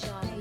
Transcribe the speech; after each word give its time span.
Johnny. 0.00 0.37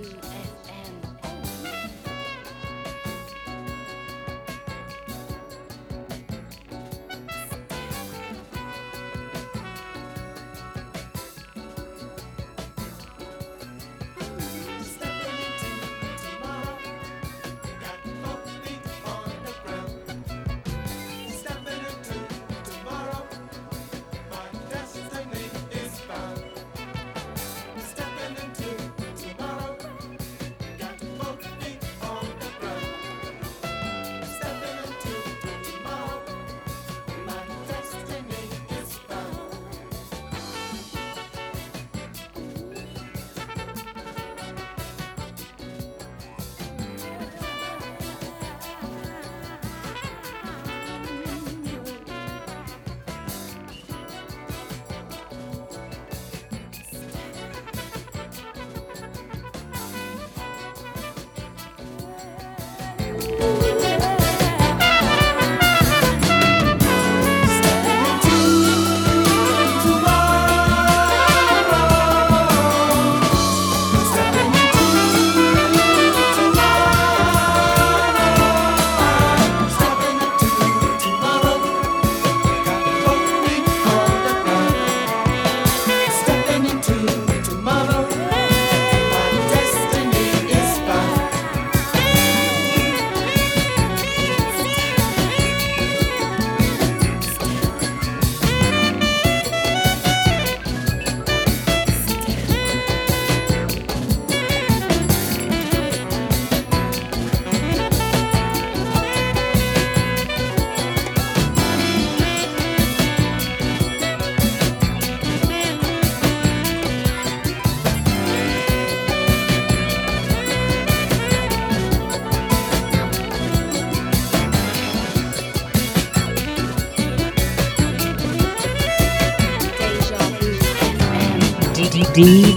Dlux. 132.18 132.57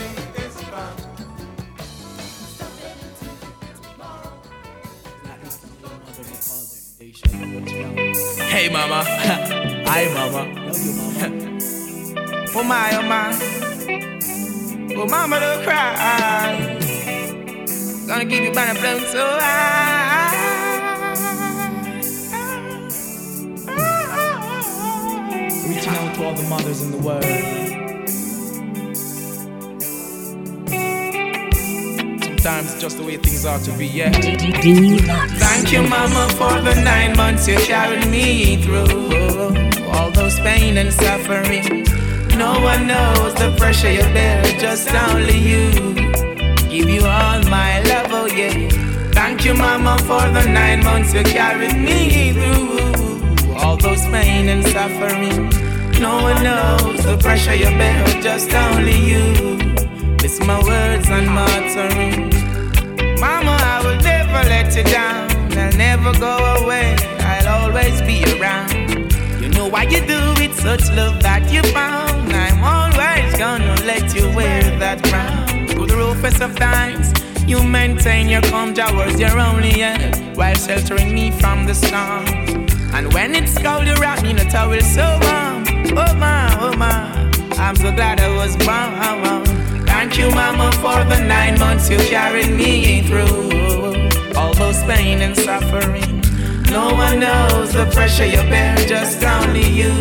One 97.11 97.19
knows 97.19 97.73
the 97.73 97.85
pressure 97.87 98.25
you 98.25 98.41
bear, 98.49 98.73
just 98.87 99.21
only 99.21 99.67
you. 99.67 99.91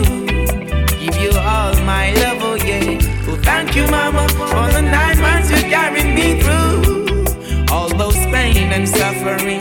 Give 1.01 1.17
you 1.21 1.33
all 1.37 1.75
my 1.83 2.13
love, 2.23 2.39
oh 2.41 2.55
yeah. 2.55 3.01
Oh, 3.27 3.37
thank 3.43 3.75
you, 3.75 3.85
mama, 3.89 4.29
for 4.29 4.71
the 4.73 4.81
nine 4.81 5.19
months 5.19 5.51
you 5.51 5.61
carried 5.69 6.15
me 6.15 6.41
through. 6.41 7.67
All 7.69 7.89
those 7.89 8.15
pain 8.15 8.71
and 8.71 8.89
suffering. 8.89 9.59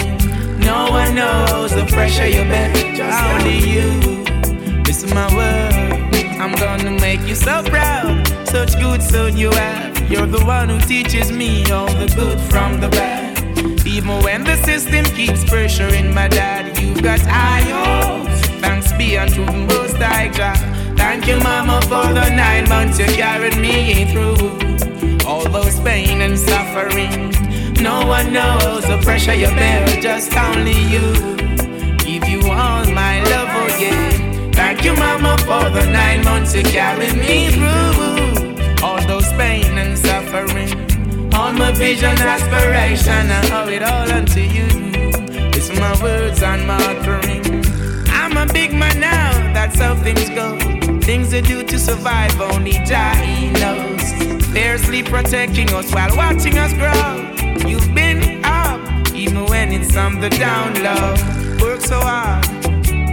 No 0.60 0.92
one 0.92 1.16
knows 1.16 1.72
the 1.72 1.88
pressure 1.88 2.28
you 2.28 2.44
bear, 2.44 2.72
just 2.94 3.19
only 3.34 3.57
you. 3.57 4.84
Listen 4.84 5.10
my 5.10 5.28
word, 5.36 6.13
I'm 6.40 6.54
gonna 6.54 6.92
make 7.02 7.22
you 7.22 7.34
so 7.34 7.63
proud. 7.63 8.28
Such 8.48 8.80
good 8.80 9.02
son 9.02 9.36
you 9.36 9.50
have. 9.54 10.12
You're 10.12 10.28
the 10.28 10.45
one 10.45 10.69
who 10.69 10.80
teaches 10.81 11.31
me 11.31 11.66
all 11.72 11.92
the 11.94 12.13
good 12.16 12.40
from 12.42 12.80
the 12.80 12.90
bad. 12.90 13.30
Even 13.88 14.22
when 14.22 14.44
the 14.44 14.56
system 14.57 15.04
keeps 15.04 15.44
pressuring 15.44 16.13
my 16.13 16.28
dad, 16.28 16.59
you've 16.81 17.04
got 17.04 17.20
high 17.22 17.62
hopes. 17.62 18.42
Thanks 18.62 18.92
be 18.94 19.18
unto 19.18 19.46
the 19.46 19.52
Most 19.52 19.98
High 19.98 20.30
God. 20.30 20.58
Thank 20.98 21.28
you, 21.28 21.38
Mama, 21.40 21.81
for 21.84 22.14
the 22.14 22.30
nine 22.30 22.68
months 22.70 23.00
you 23.00 23.06
carried 23.06 23.58
me 23.58 24.06
through. 24.12 24.38
All 25.28 25.48
those 25.50 25.80
pain 25.81 26.22
and 26.22 26.38
suffering. 26.38 27.31
No 27.81 28.06
one 28.06 28.34
knows 28.34 28.84
the 28.84 29.00
pressure 29.04 29.34
you 29.34 29.48
bear, 29.48 29.88
just 30.02 30.36
only 30.36 30.80
you. 30.94 31.08
Give 31.98 32.28
you 32.28 32.42
all 32.52 32.86
my 32.92 33.24
love, 33.24 33.50
oh 33.52 33.78
yeah. 33.80 34.52
Thank 34.52 34.84
you, 34.84 34.94
Mama, 34.96 35.38
for 35.40 35.70
the 35.70 35.86
nine 35.90 36.24
months 36.24 36.54
you 36.54 36.64
carried 36.64 37.16
me 37.16 37.52
through. 37.52 38.84
All 38.84 39.02
those 39.08 39.31
pain 39.34 39.78
and 39.78 39.98
suffering. 39.98 40.70
All 41.34 41.54
my 41.54 41.72
vision, 41.72 42.18
aspiration, 42.18 43.31
I 43.31 43.64
owe 43.64 43.70
it 43.70 43.84
all 43.84 44.12
unto 44.12 44.42
you. 44.42 44.89
My 45.80 45.98
words 46.04 46.44
and 46.44 46.68
my 46.68 46.76
offering. 46.76 47.64
I'm 48.10 48.36
a 48.36 48.52
big 48.52 48.74
man 48.74 49.00
now, 49.00 49.31
that's 49.54 49.80
how 49.80 49.96
things 49.96 50.30
go. 50.30 50.58
Things 51.00 51.31
they 51.31 51.40
do 51.40 51.64
to 51.64 51.80
survive, 51.80 52.40
only 52.42 52.74
Jah 52.86 53.16
knows. 53.54 54.46
Fiercely 54.48 55.04
protecting 55.04 55.70
us 55.74 55.90
while 55.94 56.14
watching 56.18 56.58
us 56.58 56.74
grow. 56.74 57.70
You've 57.70 57.96
been 57.96 58.44
up, 58.44 58.81
even 59.16 59.46
when 59.46 59.72
it's 59.72 59.96
on 59.96 60.20
the 60.20 60.30
down 60.30 60.74
low. 60.84 61.16
Work 61.66 61.81
so 61.81 62.00
hard 62.02 62.44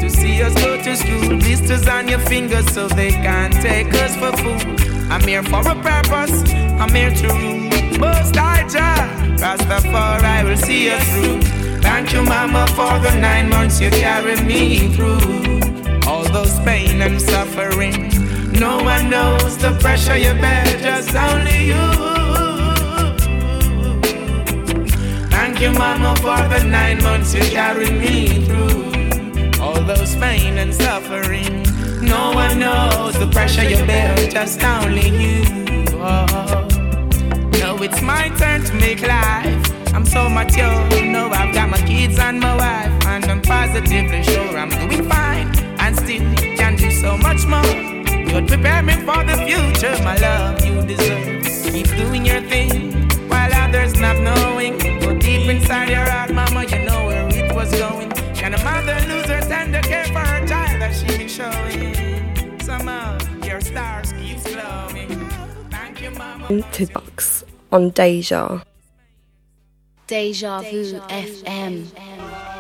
to 0.01 0.11
see 0.11 0.43
us 0.43 0.55
go 0.55 0.77
to 0.83 0.97
school. 0.97 1.39
Blisters 1.39 1.87
on 1.87 2.09
your 2.09 2.21
fingers 2.21 2.67
so 2.73 2.89
they 2.89 3.11
can't 3.11 3.55
take 3.55 3.95
us 3.95 4.17
for 4.17 4.33
food. 4.39 4.81
I'm 5.09 5.23
here 5.23 5.45
for 5.45 5.61
a 5.61 5.75
purpose, 5.83 6.53
I'm 6.81 6.93
here 6.93 7.15
to 7.15 7.29
rule. 7.29 7.99
Most 8.01 8.37
I 8.37 8.67
Jah, 8.69 9.09
Rastafari 9.39 10.45
will 10.45 10.57
see 10.57 10.91
us 10.91 11.05
through. 11.15 11.56
Thank 11.83 12.13
you, 12.13 12.23
Mama, 12.23 12.67
for 12.69 12.99
the 13.01 13.15
nine 13.21 13.49
months 13.49 13.81
you 13.81 13.91
carried 13.91 14.45
me 14.45 14.95
through. 14.95 15.61
All 16.07 16.25
those 16.25 16.59
pain 16.61 17.03
and 17.03 17.21
suffering. 17.21 18.11
No 18.53 18.83
one 18.83 19.11
knows 19.11 19.57
the 19.59 19.77
pressure 19.81 20.17
you 20.17 20.33
bear, 20.35 20.65
just 20.81 21.15
only 21.15 21.67
you. 21.67 21.87
Thank 25.31 25.61
you, 25.61 25.73
Mama, 25.73 26.15
for 26.17 26.49
the 26.49 26.65
nine 26.65 27.03
months 27.03 27.35
you 27.35 27.43
carried 27.43 27.95
me 27.95 28.45
through. 28.47 29.61
All 29.61 29.81
those 29.83 30.15
pain 30.17 30.59
and 30.59 30.75
suffering. 30.75 31.63
No 32.03 32.33
one 32.33 32.59
knows 32.59 33.19
the 33.19 33.29
pressure 33.33 33.69
you 33.69 33.85
bear, 33.87 34.15
just 34.29 34.63
only 34.63 35.09
you. 35.09 35.45
Oh. 35.99 36.76
Now 37.77 37.83
it's 37.83 38.01
my 38.01 38.31
turn 38.39 38.65
to 38.65 38.75
make 38.75 39.03
life. 39.03 39.93
I'm 39.93 40.07
so 40.07 40.31
mature, 40.31 40.89
know 41.13 41.29
I've 41.29 41.53
got 41.53 41.69
my 41.69 41.77
kids 41.87 42.19
and 42.19 42.41
my 42.41 42.57
wife, 42.57 43.07
and 43.07 43.25
I'm 43.27 43.43
positively 43.43 44.23
sure 44.23 44.57
I'm 44.57 44.71
doing 44.71 45.07
fine, 45.07 45.49
and 45.79 45.95
still 45.95 46.25
can 46.57 46.77
do 46.77 46.91
so 46.91 47.19
much 47.19 47.45
more. 47.45 47.63
You'd 48.33 48.49
prepare 48.49 48.83
me 48.83 48.95
for 49.05 49.23
the 49.25 49.37
future, 49.45 49.95
my 50.03 50.17
love 50.17 50.65
you 50.65 50.81
deserve. 50.87 51.45
Keep 51.71 51.89
doing 51.99 52.25
your 52.25 52.41
thing 52.49 53.11
while 53.29 53.53
others 53.53 53.93
not 54.01 54.17
knowing. 54.21 54.79
But 55.01 55.21
deep 55.21 55.47
inside 55.47 55.91
your 55.91 56.09
heart, 56.09 56.33
mama, 56.33 56.65
you 56.65 56.79
know 56.79 57.05
where 57.05 57.29
it 57.29 57.55
was 57.55 57.71
going. 57.73 58.11
Can 58.35 58.55
a 58.55 58.65
mother 58.65 58.99
lose 59.07 59.27
her 59.27 59.43
tender 59.43 59.83
care 59.83 60.07
for 60.07 60.21
her 60.21 60.47
child 60.47 60.81
that 60.81 60.95
she 60.95 61.19
been 61.19 61.29
showing? 61.29 62.59
Somehow 62.59 63.19
your 63.45 63.61
stars 63.61 64.13
keep 64.13 64.43
glowing. 64.45 65.29
Thank 65.71 66.01
you, 66.01 66.11
mama. 66.13 66.63
To 66.73 66.87
on 67.71 67.91
Deja. 67.91 68.63
Deja 70.07 70.61
Vu 70.61 71.01
FM. 71.09 72.56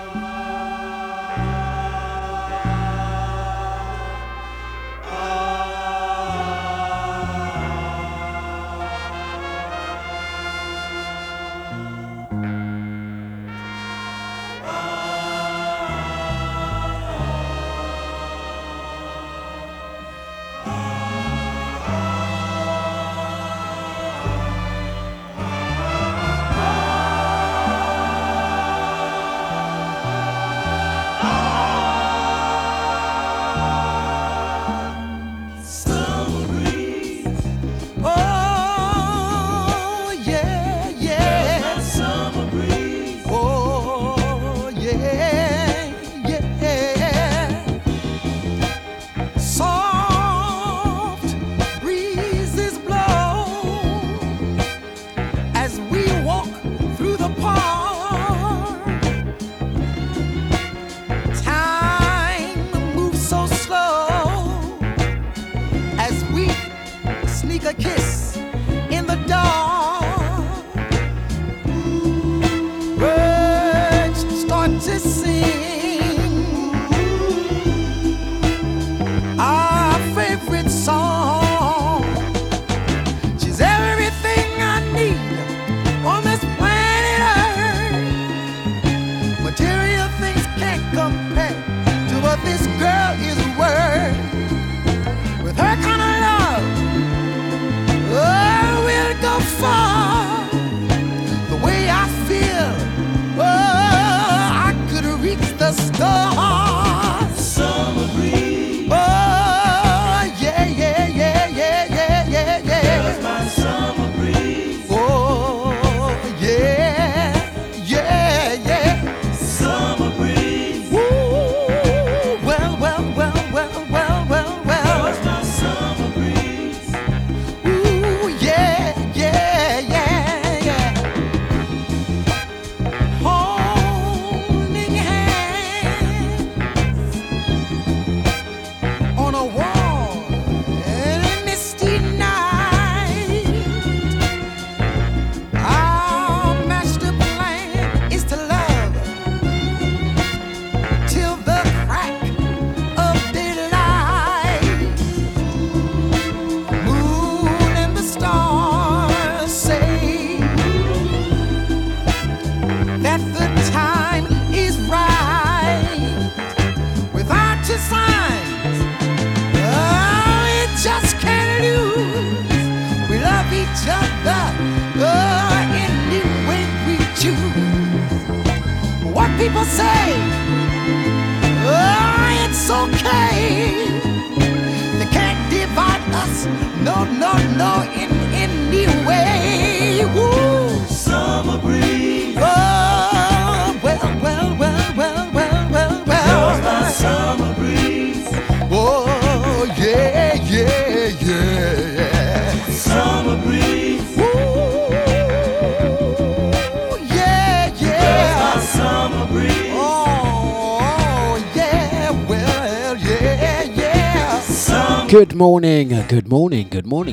the 67.66 67.74
kiss. 67.74 68.05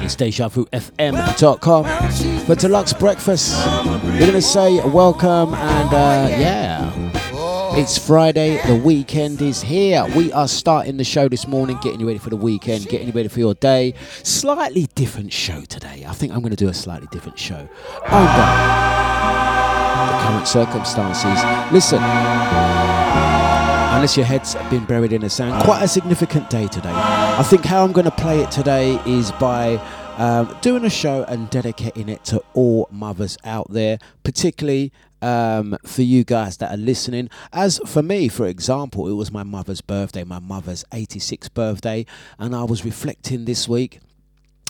It's 0.03 0.17
DejaVuFM.com 0.17 1.83
for 1.85 2.55
Dlux 2.55 2.99
Breakfast. 2.99 3.55
We're 4.03 4.19
going 4.19 4.33
to 4.33 4.41
say 4.41 4.81
welcome 4.89 5.53
and 5.53 5.93
uh, 5.93 6.27
yeah. 6.29 6.91
It's 7.75 7.97
Friday, 7.97 8.59
the 8.67 8.75
weekend 8.75 9.41
is 9.41 9.61
here. 9.61 10.05
We 10.13 10.33
are 10.33 10.49
starting 10.49 10.97
the 10.97 11.05
show 11.05 11.29
this 11.29 11.47
morning, 11.47 11.79
getting 11.81 12.01
you 12.01 12.07
ready 12.07 12.19
for 12.19 12.29
the 12.29 12.35
weekend, 12.35 12.87
getting 12.87 13.07
you 13.07 13.13
ready 13.13 13.29
for 13.29 13.39
your 13.39 13.53
day. 13.53 13.93
Slightly 14.23 14.87
different 14.93 15.31
show 15.31 15.61
today. 15.61 16.03
I 16.05 16.11
think 16.11 16.33
I'm 16.33 16.41
going 16.41 16.51
to 16.51 16.57
do 16.57 16.67
a 16.67 16.73
slightly 16.73 17.07
different 17.09 17.39
show 17.39 17.67
under 18.07 18.43
the 20.11 20.17
current 20.21 20.47
circumstances. 20.49 21.71
Listen, 21.71 22.01
unless 23.93 24.17
your 24.17 24.25
head's 24.25 24.55
been 24.71 24.85
buried 24.85 25.13
in 25.13 25.21
the 25.21 25.29
sand. 25.29 25.63
Quite 25.63 25.83
a 25.83 25.87
significant 25.87 26.49
day 26.49 26.67
today. 26.67 26.91
I 26.91 27.43
think 27.43 27.63
how 27.63 27.83
I'm 27.83 27.91
going 27.91 28.05
to 28.05 28.11
play 28.11 28.41
it 28.41 28.49
today 28.49 28.99
is 29.05 29.31
by 29.33 29.75
um, 30.17 30.57
doing 30.61 30.83
a 30.83 30.89
show 30.89 31.23
and 31.27 31.47
dedicating 31.51 32.09
it 32.09 32.25
to 32.25 32.43
all 32.55 32.87
mothers 32.91 33.37
out 33.45 33.69
there, 33.69 33.99
particularly 34.23 34.91
um, 35.21 35.77
for 35.85 36.01
you 36.01 36.23
guys 36.23 36.57
that 36.57 36.73
are 36.73 36.77
listening. 36.77 37.29
As 37.53 37.79
for 37.85 38.01
me, 38.01 38.29
for 38.29 38.47
example, 38.47 39.07
it 39.07 39.13
was 39.13 39.31
my 39.31 39.43
mother's 39.43 39.81
birthday, 39.81 40.23
my 40.23 40.39
mother's 40.39 40.83
86th 40.91 41.53
birthday, 41.53 42.05
and 42.39 42.55
I 42.55 42.63
was 42.63 42.83
reflecting 42.83 43.45
this 43.45 43.69
week 43.69 43.99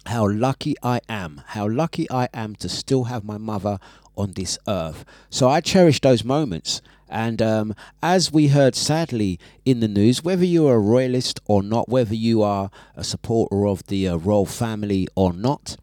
how 0.05 0.27
lucky 0.27 0.75
I 0.83 0.99
am, 1.07 1.41
how 1.47 1.67
lucky 1.67 2.11
I 2.11 2.27
am 2.33 2.55
to 2.57 2.67
still 2.67 3.05
have 3.05 3.23
my 3.23 3.37
mother 3.37 3.79
on 4.15 4.33
this 4.33 4.57
earth. 4.67 5.05
So 5.29 5.49
I 5.49 5.61
cherish 5.61 6.01
those 6.01 6.23
moments. 6.23 6.81
And 7.09 7.41
um, 7.41 7.75
as 8.01 8.31
we 8.31 8.47
heard 8.47 8.73
sadly 8.75 9.39
in 9.65 9.81
the 9.81 9.87
news, 9.87 10.23
whether 10.23 10.45
you're 10.45 10.75
a 10.75 10.79
royalist 10.79 11.39
or 11.45 11.61
not, 11.61 11.87
whether 11.87 12.15
you 12.15 12.41
are 12.41 12.71
a 12.95 13.03
supporter 13.03 13.67
of 13.67 13.85
the 13.85 14.07
uh, 14.07 14.15
royal 14.15 14.47
family 14.47 15.07
or 15.15 15.31
not, 15.31 15.77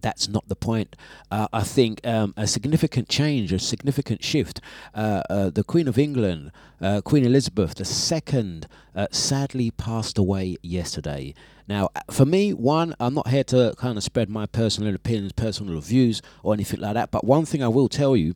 that's 0.00 0.28
not 0.28 0.48
the 0.48 0.56
point. 0.56 0.96
Uh, 1.30 1.48
I 1.52 1.62
think 1.62 2.06
um, 2.06 2.34
a 2.36 2.46
significant 2.46 3.08
change, 3.08 3.52
a 3.52 3.58
significant 3.58 4.22
shift. 4.22 4.60
Uh, 4.94 5.22
uh, 5.28 5.50
the 5.50 5.64
Queen 5.64 5.88
of 5.88 5.98
England, 5.98 6.52
uh, 6.80 7.00
Queen 7.02 7.24
Elizabeth 7.24 7.74
II, 7.80 8.62
uh, 8.94 9.06
sadly 9.10 9.70
passed 9.70 10.18
away 10.18 10.56
yesterday. 10.62 11.34
Now, 11.68 11.90
uh, 11.96 12.00
for 12.10 12.24
me, 12.24 12.52
one, 12.52 12.94
I'm 13.00 13.14
not 13.14 13.28
here 13.28 13.44
to 13.44 13.74
kind 13.76 13.96
of 13.96 14.04
spread 14.04 14.30
my 14.30 14.46
personal 14.46 14.94
opinions, 14.94 15.32
personal 15.32 15.80
views, 15.80 16.22
or 16.42 16.54
anything 16.54 16.80
like 16.80 16.94
that. 16.94 17.10
But 17.10 17.24
one 17.24 17.44
thing 17.44 17.62
I 17.62 17.68
will 17.68 17.88
tell 17.88 18.16
you 18.16 18.34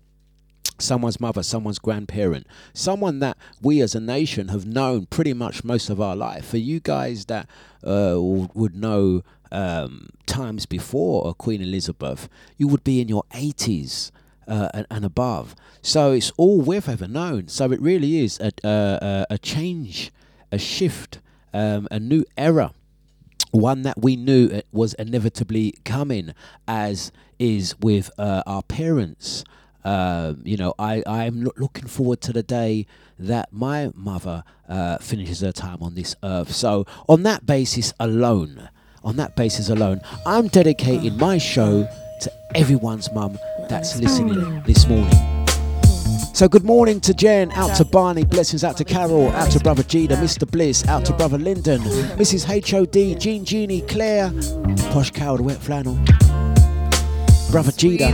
someone's 0.78 1.20
mother, 1.20 1.42
someone's 1.42 1.78
grandparent, 1.78 2.46
someone 2.72 3.18
that 3.20 3.36
we 3.60 3.80
as 3.80 3.94
a 3.94 4.00
nation 4.00 4.48
have 4.48 4.66
known 4.66 5.06
pretty 5.06 5.32
much 5.32 5.64
most 5.64 5.90
of 5.90 6.00
our 6.00 6.16
life. 6.16 6.46
For 6.46 6.56
you 6.56 6.80
guys 6.80 7.26
that 7.26 7.48
uh, 7.84 8.16
would 8.18 8.74
know 8.74 9.22
um, 9.52 10.10
times 10.26 10.66
before 10.66 11.28
uh, 11.28 11.32
Queen 11.32 11.60
Elizabeth, 11.60 12.28
you 12.56 12.68
would 12.68 12.84
be 12.84 13.00
in 13.00 13.08
your 13.08 13.24
80s. 13.32 14.10
Uh, 14.48 14.68
and, 14.74 14.86
and 14.90 15.04
above, 15.04 15.54
so 15.80 16.10
it's 16.10 16.32
all 16.36 16.60
we've 16.60 16.88
ever 16.88 17.06
known. 17.06 17.46
So 17.46 17.70
it 17.70 17.80
really 17.80 18.18
is 18.18 18.40
a 18.40 18.50
a, 18.64 19.26
a 19.30 19.38
change, 19.38 20.10
a 20.50 20.58
shift, 20.58 21.20
um, 21.54 21.86
a 21.92 22.00
new 22.00 22.24
era 22.36 22.72
one 23.52 23.82
that 23.82 24.00
we 24.00 24.16
knew 24.16 24.60
was 24.72 24.94
inevitably 24.94 25.74
coming, 25.84 26.34
as 26.68 27.12
is 27.38 27.78
with 27.80 28.10
uh, 28.18 28.42
our 28.46 28.62
parents. 28.62 29.44
Um, 29.84 30.42
you 30.44 30.56
know, 30.56 30.74
I 30.78 31.02
I'm 31.06 31.42
loo- 31.44 31.52
looking 31.56 31.86
forward 31.86 32.20
to 32.22 32.32
the 32.32 32.42
day 32.42 32.86
that 33.18 33.52
my 33.52 33.90
mother 33.94 34.44
uh, 34.68 34.98
finishes 34.98 35.40
her 35.40 35.52
time 35.52 35.78
on 35.82 35.94
this 35.94 36.14
earth. 36.22 36.52
So 36.52 36.86
on 37.08 37.22
that 37.24 37.46
basis 37.46 37.92
alone, 37.98 38.68
on 39.02 39.16
that 39.16 39.34
basis 39.36 39.68
alone, 39.68 40.00
I'm 40.26 40.48
dedicating 40.48 41.16
my 41.16 41.38
show 41.38 41.88
to 42.20 42.32
everyone's 42.54 43.10
mum 43.12 43.38
that's 43.68 43.98
listening 43.98 44.62
this 44.62 44.86
morning. 44.88 45.46
So 46.32 46.48
good 46.48 46.64
morning 46.64 47.00
to 47.00 47.12
Jen, 47.12 47.50
out 47.52 47.76
to 47.76 47.84
Barney, 47.84 48.24
blessings 48.24 48.64
out 48.64 48.76
to 48.78 48.84
Carol, 48.84 49.28
out 49.30 49.50
to 49.52 49.58
brother 49.60 49.82
Gina, 49.82 50.16
Mr. 50.16 50.50
Bliss, 50.50 50.86
out 50.88 51.04
to 51.06 51.12
brother 51.12 51.38
Lyndon, 51.38 51.80
Mrs. 52.16 52.44
HOD, 52.44 53.18
Jean 53.20 53.44
Jeannie, 53.44 53.82
Claire, 53.82 54.30
Posh 54.92 55.10
Cow, 55.10 55.36
the 55.36 55.42
wet 55.42 55.58
flannel, 55.58 55.98
brother 57.50 57.72
Gina. 57.72 58.06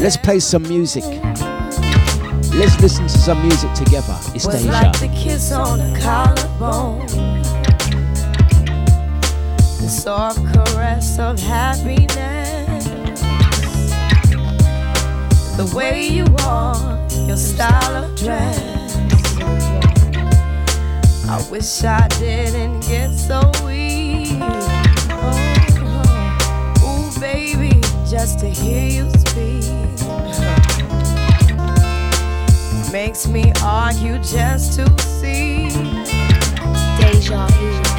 Let's 0.00 0.16
play 0.16 0.40
some 0.40 0.62
music. 0.64 1.04
Let's 2.54 2.80
listen 2.80 3.04
to 3.04 3.18
some 3.18 3.42
music 3.42 3.72
together. 3.74 4.16
It's 4.34 4.46
Deja. 4.46 4.92
The 9.86 9.92
soft 9.92 10.38
caress 10.52 11.16
of 11.20 11.38
happiness. 11.38 12.84
The 15.56 15.72
way 15.76 16.08
you 16.08 16.24
walk, 16.38 17.08
your 17.28 17.36
style 17.36 18.04
of 18.04 18.16
dress. 18.16 18.96
I 21.28 21.48
wish 21.52 21.84
I 21.84 22.08
didn't 22.18 22.80
get 22.80 23.12
so 23.12 23.40
weak. 23.64 24.38
Oh, 24.42 25.36
oh. 26.82 27.14
ooh, 27.14 27.20
baby, 27.20 27.80
just 28.10 28.40
to 28.40 28.48
hear 28.48 28.88
you 28.88 29.10
speak 29.10 29.62
makes 32.90 33.28
me 33.28 33.52
argue 33.62 34.18
just 34.18 34.72
to 34.80 35.02
see 35.02 35.68
Deja 36.98 37.46
Vu. 37.46 37.95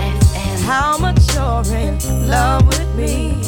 How 0.68 0.98
much 0.98 1.34
you're 1.34 1.64
in 1.74 1.98
love 2.28 2.68
with 2.68 2.94
me. 2.94 3.42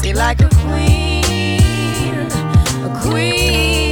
See, 0.00 0.14
like 0.14 0.40
a 0.40 0.48
queen, 0.64 2.30
a 2.86 3.00
queen 3.02 3.91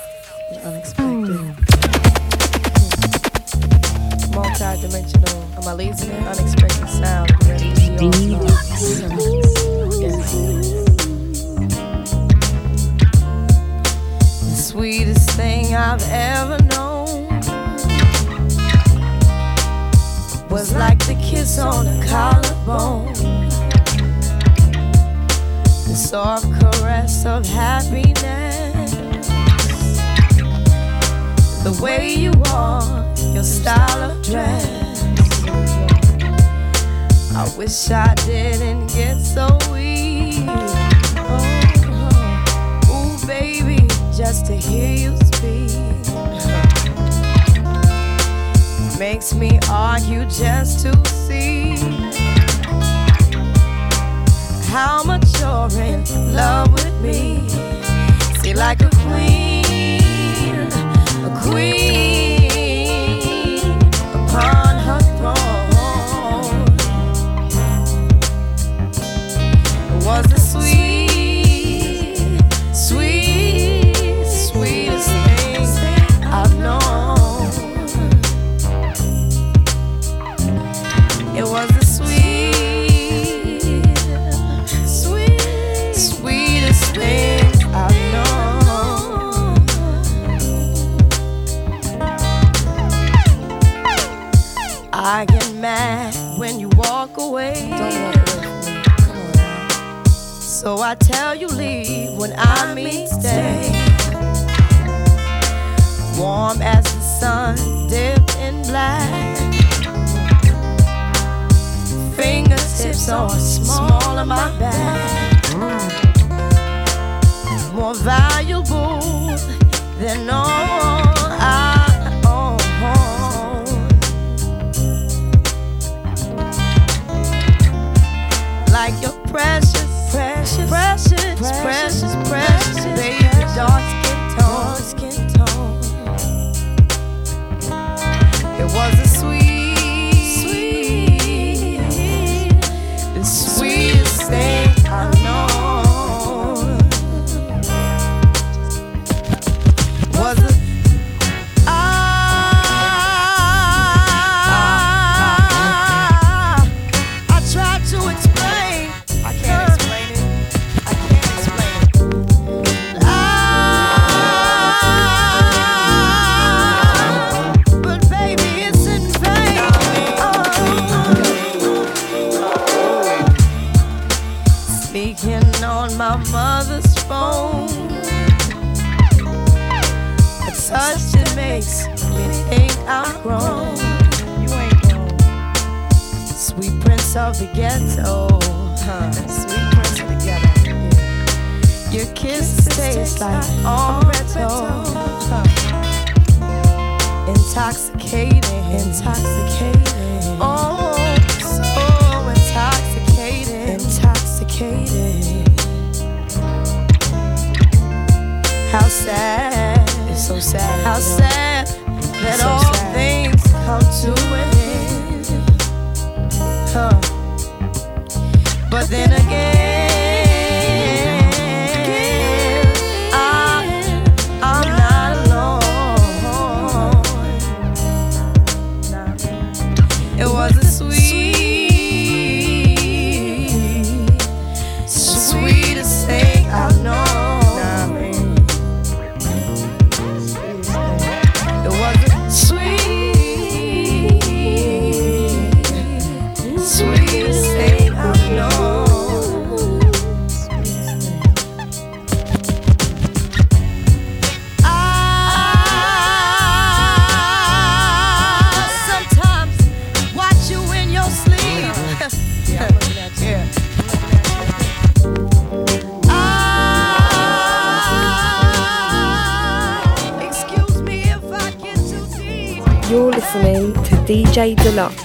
DJ 274.31 274.55
Dlux 274.55 274.95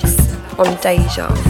on 0.57 0.77
Deja. 0.81 1.46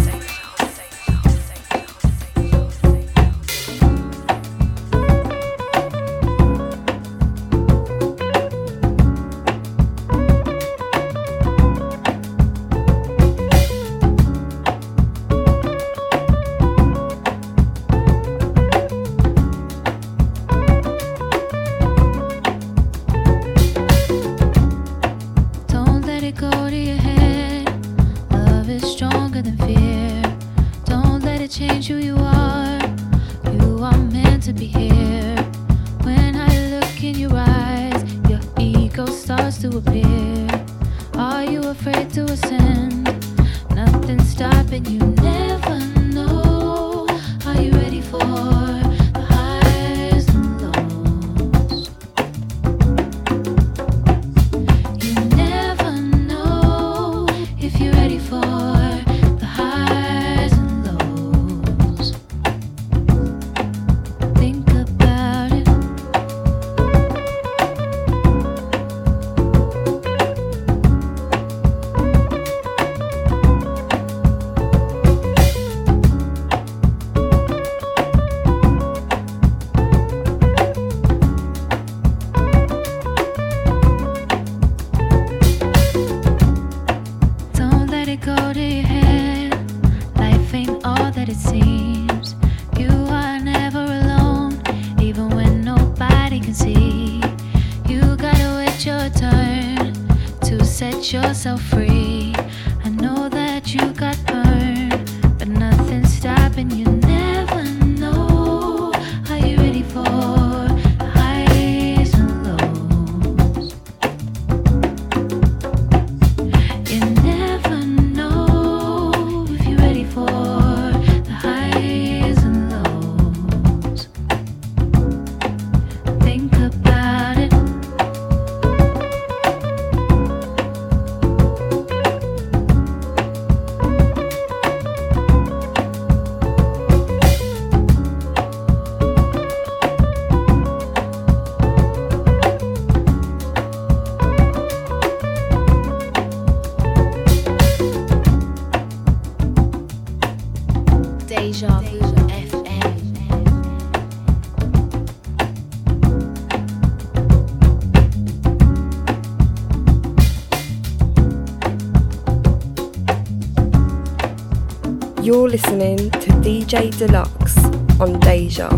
Dlux 166.96 168.00
on 168.00 168.18
Deja. 168.20 168.70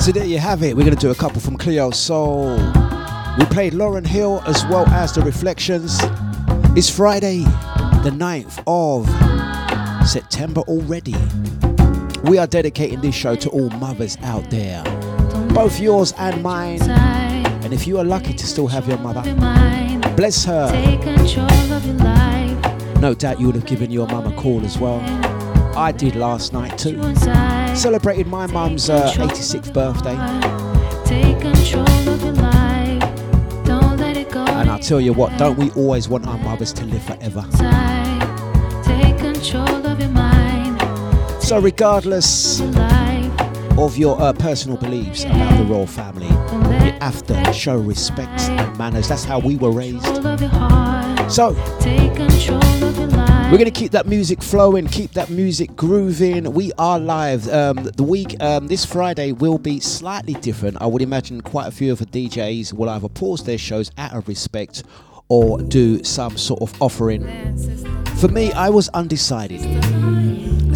So 0.00 0.10
there 0.10 0.24
you 0.24 0.38
have 0.38 0.64
it. 0.64 0.76
We're 0.76 0.82
going 0.82 0.96
to 0.96 1.00
do 1.00 1.10
a 1.10 1.14
couple 1.14 1.40
from 1.40 1.56
Cleo 1.56 1.92
Sol. 1.92 2.56
We 3.38 3.44
played 3.44 3.74
Lauryn 3.74 4.04
Hill 4.04 4.42
as 4.44 4.66
well 4.66 4.88
as 4.88 5.12
The 5.12 5.22
Reflections. 5.22 6.00
It's 6.76 6.90
Friday, 6.90 7.44
the 8.02 8.10
9th 8.10 8.60
of 8.66 9.06
September 10.08 10.62
already. 10.62 11.14
We 12.28 12.38
are 12.38 12.48
dedicating 12.48 13.00
this 13.02 13.14
show 13.14 13.36
to 13.36 13.48
all 13.50 13.70
mothers 13.70 14.16
out 14.22 14.50
there, 14.50 14.82
both 15.54 15.78
yours 15.78 16.12
and 16.18 16.42
mine. 16.42 17.37
And 17.68 17.74
if 17.74 17.86
you 17.86 17.98
are 17.98 18.04
lucky 18.04 18.32
to 18.32 18.46
still 18.46 18.66
have 18.68 18.88
your 18.88 18.96
mother, 18.96 19.20
bless 20.16 20.42
her. 20.46 20.70
Take 20.70 21.02
control 21.02 21.44
of 21.70 21.84
your 21.84 21.96
life. 21.96 22.98
No 22.98 23.12
doubt 23.12 23.38
you 23.38 23.44
would 23.44 23.56
have 23.56 23.66
given 23.66 23.90
your 23.90 24.06
mum 24.06 24.26
a 24.26 24.34
call 24.36 24.64
as 24.64 24.78
well. 24.78 25.00
I 25.76 25.92
did 25.92 26.16
last 26.16 26.54
night 26.54 26.78
too. 26.78 26.98
Celebrated 27.76 28.26
my 28.26 28.46
mum's 28.46 28.88
uh, 28.88 29.12
86th 29.12 29.74
birthday. 29.74 30.16
Take 31.04 31.42
control 31.42 32.08
of 32.08 32.24
your 32.24 32.32
life. 32.32 33.02
Don't 33.66 33.98
let 33.98 34.16
it 34.16 34.30
go. 34.30 34.46
And 34.46 34.70
I'll 34.70 34.78
tell 34.78 34.98
you 34.98 35.12
what, 35.12 35.36
don't 35.36 35.58
we 35.58 35.70
always 35.72 36.08
want 36.08 36.26
our 36.26 36.38
mothers 36.38 36.72
to 36.72 36.86
live 36.86 37.02
forever? 37.02 37.44
inside. 37.50 38.82
Take 38.82 39.18
control 39.18 39.86
of 39.86 40.00
your 40.00 40.08
mind. 40.08 40.80
So, 41.44 41.60
regardless 41.60 42.62
of 43.78 43.98
your 43.98 44.18
uh, 44.22 44.32
personal 44.32 44.78
beliefs 44.78 45.24
about 45.24 45.58
the 45.58 45.64
royal 45.64 45.86
family, 45.86 46.28
Don't 46.98 47.28
let 47.28 47.28
you 47.28 47.34
have 47.36 47.46
to 47.46 47.52
show 47.52 47.76
respect 47.76 48.40
and 48.42 48.78
manners. 48.78 49.08
That's 49.08 49.24
how 49.24 49.38
we 49.38 49.56
were 49.56 49.70
raised. 49.70 50.04
control 50.04 50.26
of 50.26 50.40
your 50.40 50.50
heart. 50.50 51.30
So, 51.30 51.54
Take 51.80 52.14
control 52.16 52.62
of 52.84 52.98
your 52.98 53.06
life. 53.08 53.52
we're 53.52 53.58
going 53.58 53.64
to 53.66 53.70
keep 53.70 53.92
that 53.92 54.06
music 54.06 54.42
flowing, 54.42 54.86
keep 54.86 55.12
that 55.12 55.30
music 55.30 55.76
grooving. 55.76 56.52
We 56.52 56.72
are 56.78 56.98
live. 56.98 57.48
Um, 57.48 57.84
the 57.84 58.02
week, 58.02 58.36
um, 58.42 58.66
this 58.66 58.84
Friday, 58.84 59.32
will 59.32 59.58
be 59.58 59.80
slightly 59.80 60.34
different. 60.34 60.78
I 60.80 60.86
would 60.86 61.02
imagine 61.02 61.40
quite 61.40 61.66
a 61.68 61.70
few 61.72 61.92
of 61.92 61.98
the 61.98 62.06
DJs 62.06 62.72
will 62.72 62.88
either 62.88 63.08
pause 63.08 63.44
their 63.44 63.58
shows 63.58 63.90
out 63.98 64.14
of 64.14 64.26
respect 64.28 64.82
or 65.28 65.60
do 65.60 66.02
some 66.04 66.36
sort 66.38 66.62
of 66.62 66.82
offering. 66.82 67.22
For 68.16 68.28
me, 68.28 68.50
I 68.52 68.70
was 68.70 68.88
undecided. 68.90 69.60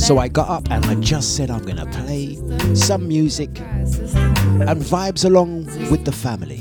So 0.00 0.18
I 0.18 0.28
got 0.28 0.48
up 0.48 0.70
and 0.70 0.84
I 0.86 0.94
just 0.96 1.36
said 1.36 1.50
I'm 1.50 1.64
gonna 1.64 1.86
play 1.86 2.36
some 2.74 3.06
music 3.06 3.50
and 3.60 4.80
vibes 4.80 5.24
along 5.24 5.66
with 5.90 6.04
the 6.04 6.12
family. 6.12 6.58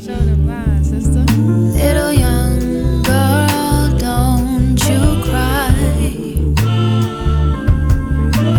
Little 1.77 2.13
young 2.13 3.03
girl, 3.03 3.97
don't 3.97 4.77
you 4.89 5.23
cry. 5.23 5.73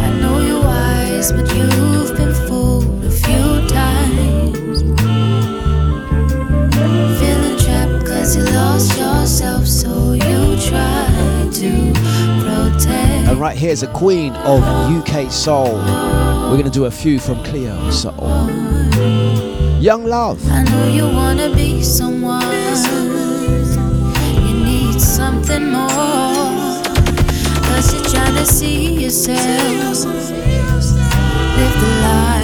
I 0.06 0.10
know 0.20 0.40
you're 0.40 0.62
wise, 0.62 1.32
but 1.32 1.54
you've 1.54 1.81
right 13.42 13.58
here's 13.58 13.82
a 13.82 13.88
queen 13.88 14.32
of 14.44 14.62
UK 14.98 15.28
soul. 15.28 15.74
We're 15.74 16.58
gonna 16.58 16.70
do 16.70 16.84
a 16.84 16.90
few 16.92 17.18
from 17.18 17.42
Cleo 17.42 17.90
Sol. 17.90 18.48
Young 19.80 20.04
Love. 20.04 20.40
I 20.48 20.62
know 20.62 20.86
you 20.86 21.06
wanna 21.08 21.52
be 21.52 21.82
someone. 21.82 22.44
You 24.46 24.54
need 24.64 25.00
something 25.00 25.72
more. 25.72 26.84
Cause 27.66 27.92
you're 27.92 28.04
trying 28.14 28.36
to 28.36 28.46
see 28.46 29.02
yourself. 29.02 30.06
Live 31.56 31.74
the 31.80 31.90
life 32.04 32.41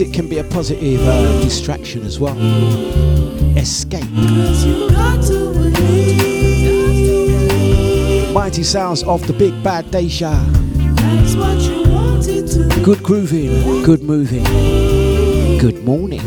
Music 0.00 0.16
can 0.16 0.28
be 0.30 0.38
a 0.38 0.44
positive 0.44 1.06
uh, 1.06 1.40
distraction 1.42 2.00
as 2.06 2.18
well. 2.18 2.34
Escape. 3.58 4.08
Mighty 8.32 8.62
sounds 8.62 9.02
of 9.02 9.26
the 9.26 9.34
big 9.34 9.62
bad 9.62 9.90
Deja. 9.90 10.32
Good 12.82 13.02
grooving, 13.02 13.82
good 13.82 14.02
moving, 14.02 14.44
good 15.58 15.84
morning. 15.84 16.24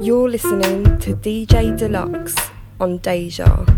You're 0.00 0.28
listening 0.28 0.98
to 0.98 1.14
DJ 1.14 1.78
Dlux 1.78 2.50
on 2.80 2.98
Deja. 2.98 3.71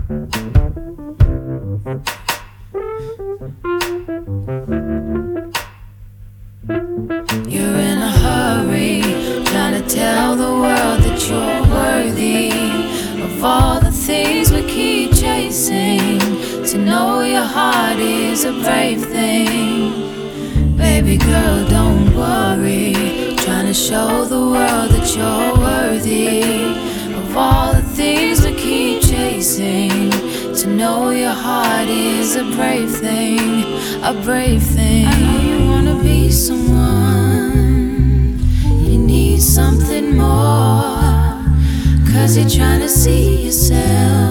brave 34.24 34.62
thing. 34.62 35.06
I 35.06 35.20
know 35.20 35.40
you 35.42 35.66
wanna 35.66 36.02
be 36.02 36.30
someone. 36.30 37.58
You 38.86 38.96
need 38.96 39.42
something 39.42 40.16
more. 40.16 41.44
Cause 42.10 42.38
you're 42.38 42.48
trying 42.48 42.80
to 42.80 42.88
see 42.88 43.44
yourself. 43.44 44.23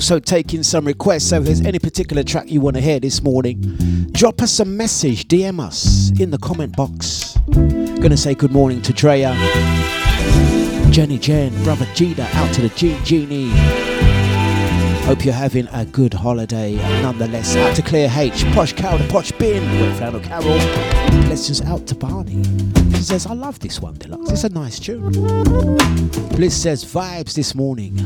also 0.00 0.18
taking 0.18 0.62
some 0.62 0.86
requests. 0.86 1.28
So 1.28 1.36
if 1.36 1.44
there's 1.44 1.60
any 1.60 1.78
particular 1.78 2.22
track 2.22 2.50
you 2.50 2.62
want 2.62 2.74
to 2.76 2.80
hear 2.80 2.98
this 2.98 3.22
morning, 3.22 3.60
drop 4.12 4.40
us 4.40 4.58
a 4.58 4.64
message, 4.64 5.28
DM 5.28 5.60
us 5.60 6.10
in 6.18 6.30
the 6.30 6.38
comment 6.38 6.74
box. 6.74 7.36
Gonna 7.50 8.16
say 8.16 8.34
good 8.34 8.50
morning 8.50 8.80
to 8.80 8.94
Treya, 8.94 9.34
Jenny 10.90 11.18
Jen, 11.18 11.52
brother 11.64 11.86
Gita, 11.94 12.26
out 12.32 12.50
to 12.54 12.62
the 12.62 12.70
G 12.70 12.98
Genie. 13.04 13.50
Hope 15.04 15.22
you're 15.22 15.34
having 15.34 15.68
a 15.70 15.84
good 15.84 16.14
holiday. 16.14 16.76
Nonetheless, 17.02 17.54
out 17.56 17.76
to 17.76 17.82
Clear 17.82 18.10
H, 18.16 18.46
Posh 18.54 18.72
Cow 18.72 18.96
the 18.96 19.06
Posh 19.08 19.32
Bin, 19.32 19.62
with 19.82 19.98
Flannel 19.98 20.20
Carol. 20.20 20.58
Blessings 21.26 21.60
out 21.60 21.86
to 21.88 21.94
Barney. 21.94 22.42
She 22.94 23.02
says, 23.02 23.26
I 23.26 23.34
love 23.34 23.58
this 23.58 23.80
one, 23.80 23.96
Dlux. 23.96 24.30
It's 24.30 24.44
a 24.44 24.48
nice 24.48 24.78
tune. 24.78 25.10
Bliss 26.30 26.56
says, 26.56 26.86
vibes 26.86 27.34
this 27.34 27.54
morning. 27.54 27.98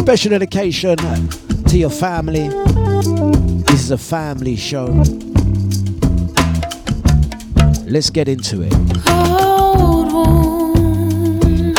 Special 0.00 0.30
dedication 0.30 0.96
to 0.96 1.78
your 1.78 1.90
family. 1.90 2.48
This 3.66 3.82
is 3.82 3.90
a 3.90 3.98
family 3.98 4.56
show. 4.56 4.86
Let's 7.86 8.08
get 8.10 8.28
into 8.28 8.62
it. 8.62 8.72
Cold 9.04 10.12
wounds. 10.12 11.76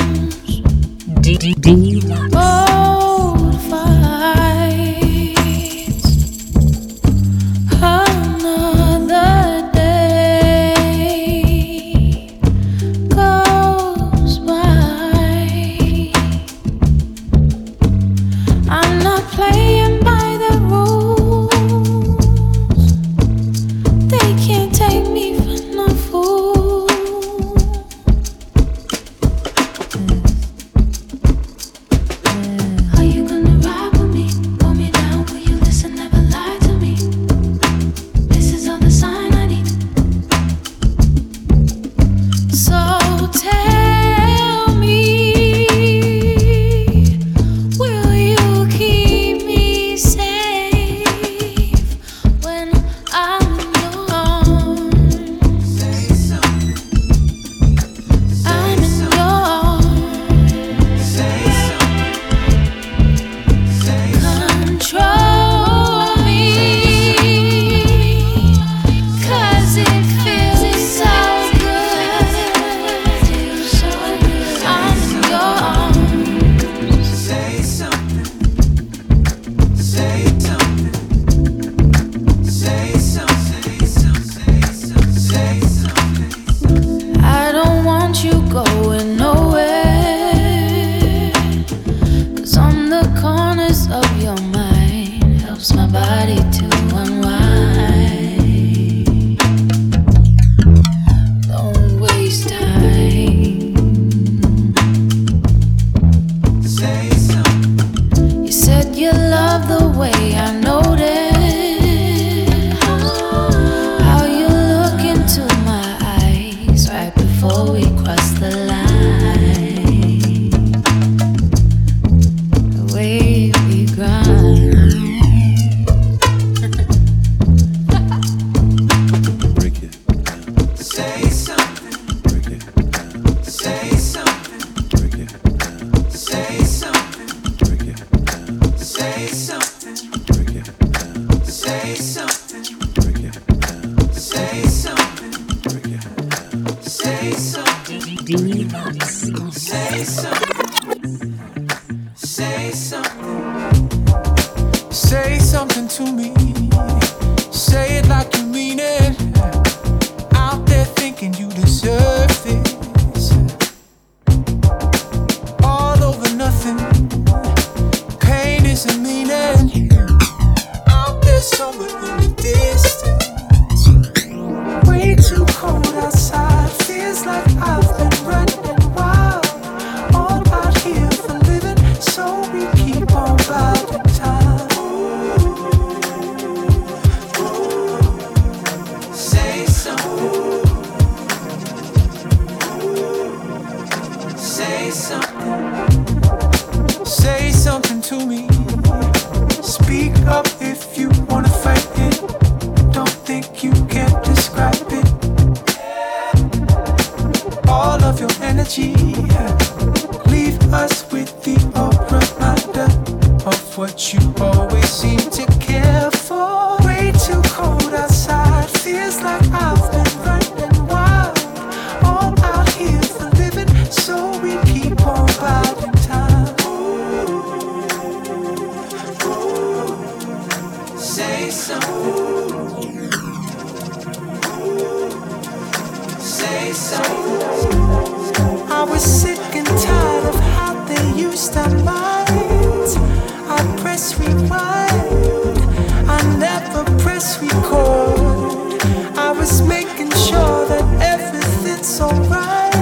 was 249.42 249.64
making 249.64 250.12
sure 250.12 250.68
that 250.68 250.86
everything's 251.02 252.00
alright. 252.00 252.76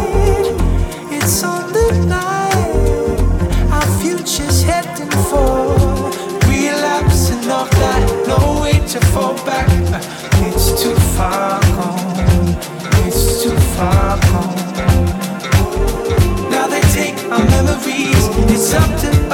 It's 1.09 1.41
on 1.41 1.71
the 1.71 1.87
line. 2.13 3.71
Our 3.71 3.89
future's 4.01 4.61
heading 4.61 5.13
for 5.29 5.55
relapse 6.51 7.29
and 7.31 7.49
all 7.49 7.69
that. 7.81 8.01
No 8.27 8.61
way 8.61 8.77
to 8.93 8.99
fall 9.13 9.35
back. 9.45 9.69
It's 10.47 10.83
too 10.83 10.95
far 11.15 11.61
gone. 11.77 12.57
It's 13.07 13.41
too 13.41 13.57
far 13.75 14.19
gone. 14.29 14.59
Now 16.51 16.67
they 16.67 16.83
take 16.99 17.19
our 17.31 17.45
memories. 17.55 18.23
It's 18.53 18.73
up 18.73 18.91
to 19.03 19.28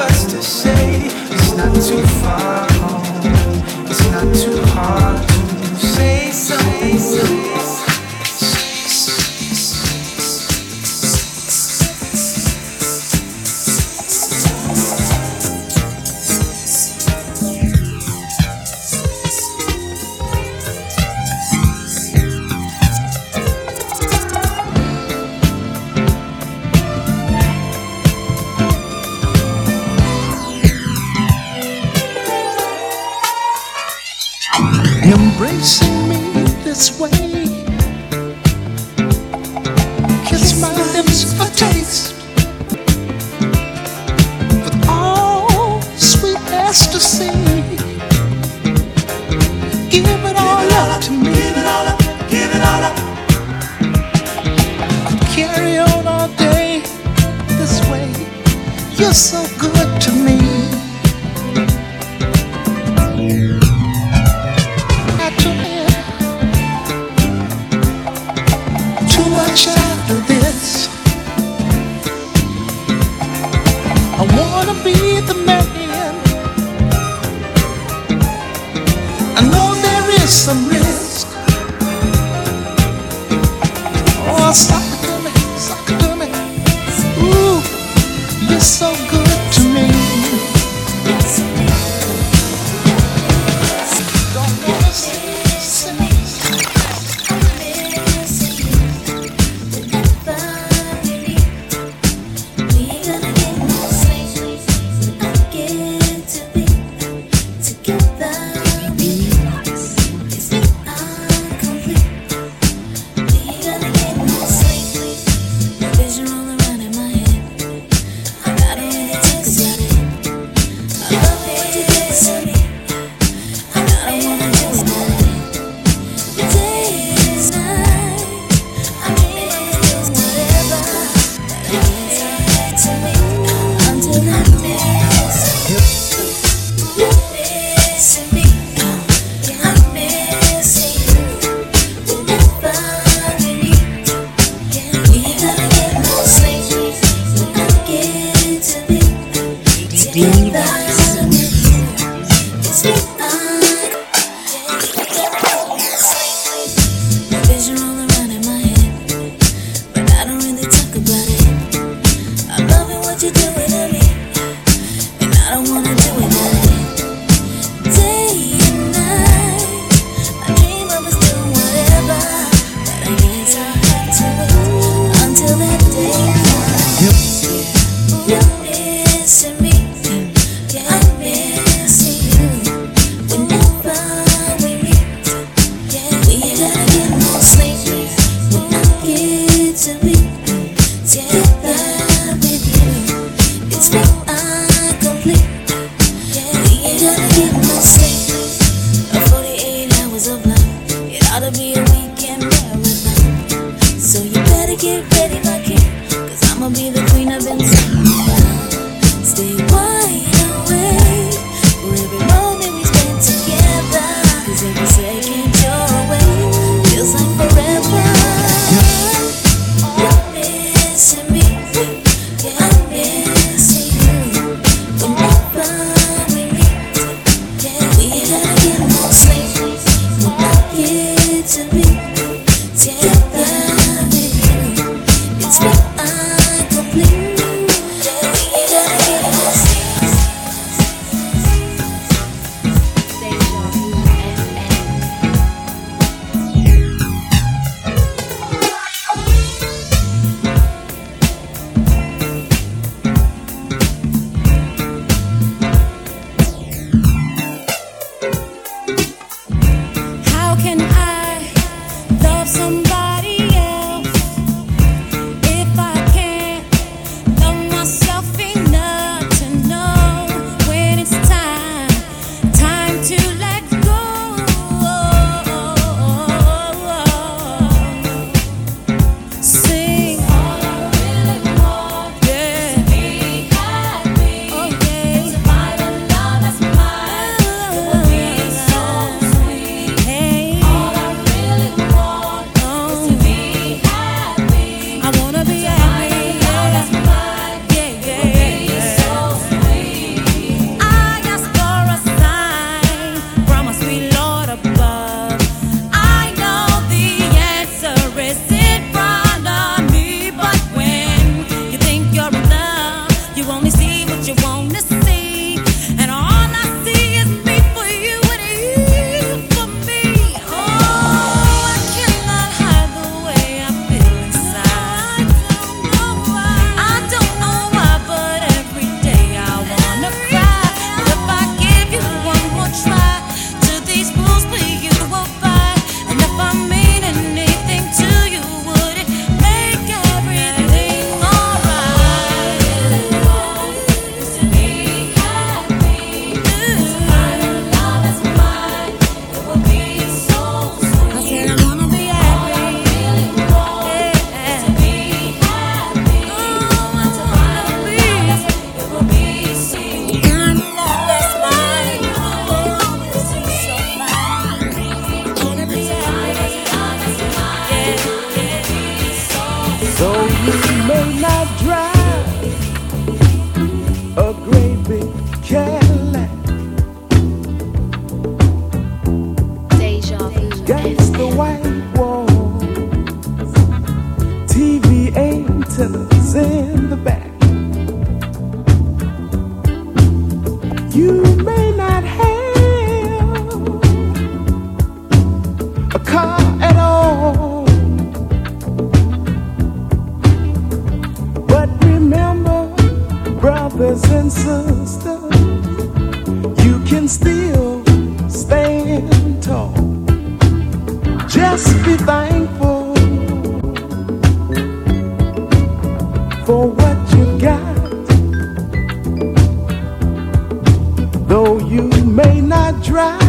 you 421.76 421.90
may 422.06 422.40
not 422.40 422.82
drive 422.82 423.22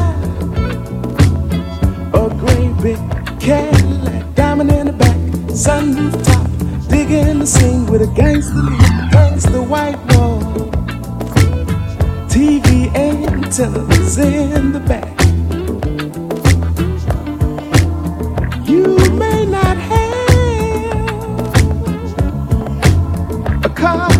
a 2.14 2.28
great 2.38 2.72
big 2.80 2.98
Cadillac, 3.40 4.34
diamond 4.36 4.70
in 4.70 4.86
the 4.86 4.92
back, 4.92 5.16
sunroof 5.64 6.14
top, 6.24 6.48
digging 6.88 7.40
the 7.40 7.46
scene 7.46 7.86
with 7.86 8.02
a 8.02 8.06
gangster 8.14 8.54
lead, 8.54 9.10
gangster 9.10 9.62
white 9.62 9.98
wall, 10.14 10.40
TV 12.28 12.94
antennas 12.94 14.18
in 14.18 14.72
the 14.72 14.80
back. 14.80 15.16
You 18.68 18.96
may 19.22 19.44
not 19.46 19.76
have 19.90 20.06
a 23.64 23.68
car 23.68 24.15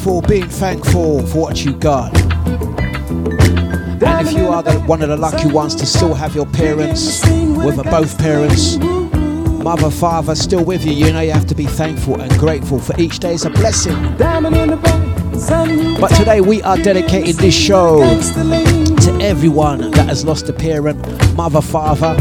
Grateful, 0.00 0.22
being 0.22 0.48
thankful 0.48 1.26
for 1.26 1.42
what 1.42 1.62
you 1.62 1.74
got. 1.74 2.18
And 4.02 4.26
if 4.26 4.32
you 4.32 4.48
are 4.48 4.62
the, 4.62 4.80
one 4.86 5.02
of 5.02 5.10
the 5.10 5.16
lucky 5.18 5.52
ones 5.52 5.74
to 5.74 5.84
still 5.84 6.14
have 6.14 6.34
your 6.34 6.46
parents, 6.46 7.22
whether 7.28 7.82
both 7.82 8.16
parents, 8.16 8.78
mother, 8.78 9.90
father, 9.90 10.34
still 10.34 10.64
with 10.64 10.86
you, 10.86 10.92
you 10.92 11.12
know 11.12 11.20
you 11.20 11.32
have 11.32 11.46
to 11.48 11.54
be 11.54 11.66
thankful 11.66 12.18
and 12.18 12.32
grateful 12.38 12.78
for 12.78 12.98
each 12.98 13.18
day 13.18 13.34
is 13.34 13.44
a 13.44 13.50
blessing. 13.50 13.94
But 16.00 16.08
today 16.16 16.40
we 16.40 16.62
are 16.62 16.78
dedicating 16.78 17.36
this 17.36 17.54
show 17.54 18.00
to 18.00 19.18
everyone 19.20 19.90
that 19.90 20.08
has 20.08 20.24
lost 20.24 20.48
a 20.48 20.54
parent, 20.54 20.96
mother, 21.36 21.60
father. 21.60 22.16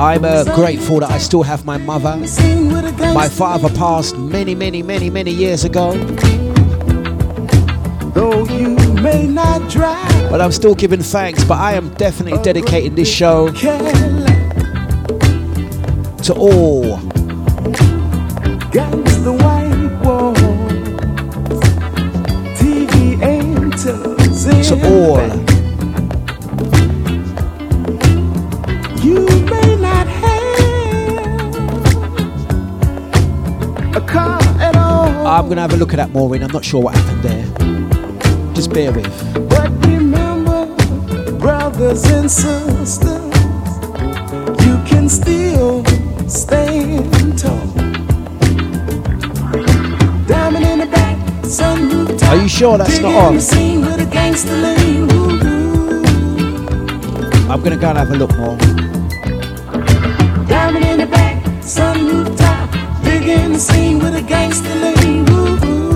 I'm 0.00 0.24
uh, 0.24 0.44
grateful 0.56 1.00
that 1.00 1.10
I 1.10 1.18
still 1.18 1.42
have 1.42 1.66
my 1.66 1.76
mother. 1.76 2.16
My 3.12 3.28
father 3.28 3.68
passed 3.68 4.16
many, 4.16 4.54
many, 4.54 4.82
many, 4.82 5.10
many 5.10 5.30
years 5.30 5.64
ago. 5.64 5.92
Though 8.14 8.46
you 8.46 8.70
may 8.94 9.26
not 9.26 9.70
drive 9.70 10.30
But 10.30 10.40
I'm 10.40 10.52
still 10.52 10.74
giving 10.74 11.02
thanks. 11.02 11.44
But 11.44 11.58
I 11.58 11.74
am 11.74 11.90
definitely 11.96 12.42
dedicating 12.42 12.94
this 12.94 13.12
show 13.12 13.50
to 13.50 13.74
all 16.34 16.96
Gangsta 18.72 19.32
white 19.42 20.02
wall, 20.02 20.34
TV 22.56 23.20
antennas 23.20 24.46
in 24.46 24.62
to 24.64 24.86
all 24.88 25.39
I'm 35.40 35.48
gonna 35.48 35.62
have 35.62 35.72
a 35.72 35.76
look 35.78 35.94
at 35.94 35.96
that, 35.96 36.10
Maureen. 36.10 36.42
I'm 36.42 36.50
not 36.52 36.62
sure 36.62 36.82
what 36.82 36.94
happened 36.94 37.22
there. 37.22 38.52
Just 38.52 38.74
bear 38.74 38.92
with. 38.92 39.08
but 39.48 39.70
remember, 39.86 40.66
brothers 41.38 42.04
and 42.10 42.30
sisters, 42.30 43.08
you 44.66 44.76
can 44.84 45.08
still 45.08 45.82
stand 46.28 47.38
tall. 47.38 47.56
Diamond 50.26 50.66
in 50.66 50.80
the 50.80 50.88
back, 50.92 51.16
sunroof. 51.46 52.22
Are 52.28 52.36
you 52.36 52.46
sure 52.46 52.76
that's 52.76 52.98
not 52.98 53.14
on? 53.14 53.36
the 53.36 53.40
scene 53.40 53.80
with 53.80 53.98
a 53.98 54.10
gangster 54.12 54.52
lean. 54.52 55.08
I'm 57.50 57.62
gonna 57.62 57.78
go 57.78 57.88
and 57.88 57.96
have 57.96 58.10
a 58.10 58.14
look 58.14 58.36
more. 58.36 58.89
Gangster 64.30 64.94
lean. 65.02 65.30
Can 65.60 65.89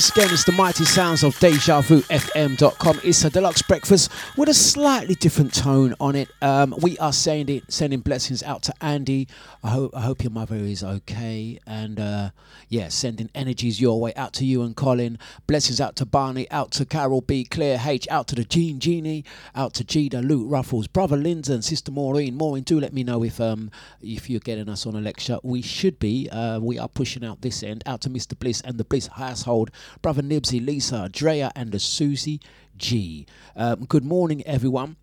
once 0.00 0.08
again, 0.08 0.32
it's 0.32 0.44
the 0.44 0.52
mighty 0.52 0.86
sounds 0.86 1.22
of 1.22 1.38
DejaVuFM.com. 1.40 3.00
It's 3.04 3.22
a 3.22 3.30
Dlux 3.30 3.68
breakfast 3.68 4.10
with 4.34 4.48
a 4.48 4.54
slightly 4.54 5.14
different 5.14 5.52
tone 5.52 5.94
on 6.00 6.16
it. 6.16 6.30
Um, 6.40 6.74
we 6.80 6.96
are 6.96 7.12
sending 7.12 7.60
sending 7.68 8.00
blessings 8.00 8.42
out 8.42 8.62
to 8.62 8.74
Andy. 8.80 9.28
I 9.62 9.68
hope 9.68 9.94
I 9.94 10.00
hope 10.00 10.22
your 10.22 10.30
mother 10.30 10.54
is 10.54 10.82
okay, 10.82 11.58
and 11.66 12.00
uh, 12.00 12.30
yeah, 12.70 12.88
sending 12.88 13.28
energies 13.34 13.78
your 13.78 14.00
way 14.00 14.14
out 14.14 14.32
to 14.34 14.46
you 14.46 14.62
and 14.62 14.74
Colin. 14.74 15.18
Blessings 15.46 15.82
out 15.82 15.96
to 15.96 16.06
Barney, 16.06 16.50
out 16.50 16.70
to 16.70 16.86
Carol 16.86 17.20
B, 17.20 17.44
Claire 17.44 17.78
H, 17.84 18.08
out 18.10 18.26
to 18.28 18.34
the 18.34 18.44
Gene 18.44 18.80
Genie, 18.80 19.22
out 19.54 19.74
to 19.74 19.84
Jada, 19.84 20.26
Luke 20.26 20.46
Ruffles, 20.48 20.86
brother 20.86 21.18
Lyndon, 21.18 21.60
sister 21.60 21.92
Maureen. 21.92 22.36
Maureen, 22.36 22.62
do 22.62 22.80
let 22.80 22.94
me 22.94 23.04
know 23.04 23.22
if 23.22 23.38
um 23.38 23.70
if 24.00 24.30
you're 24.30 24.40
getting 24.40 24.70
us 24.70 24.86
on 24.86 24.96
a 24.96 25.00
lecture. 25.02 25.38
We 25.42 25.60
should 25.60 25.98
be. 25.98 26.26
Uh, 26.30 26.58
we 26.58 26.78
are 26.78 26.88
pushing 26.88 27.22
out 27.22 27.42
this 27.42 27.62
end. 27.62 27.82
Out 27.84 28.00
to 28.00 28.08
Mr. 28.08 28.38
Bliss 28.38 28.62
and 28.62 28.78
the 28.78 28.84
Bliss 28.84 29.08
household, 29.08 29.70
brother 30.02 30.22
Nibsy, 30.22 30.64
Lisa, 30.64 31.08
Drea, 31.10 31.50
and 31.54 31.72
the 31.72 31.78
Susie 31.78 32.40
G. 32.76 33.26
Um, 33.56 33.84
good 33.86 34.04
morning, 34.04 34.42
everyone. 34.46 34.96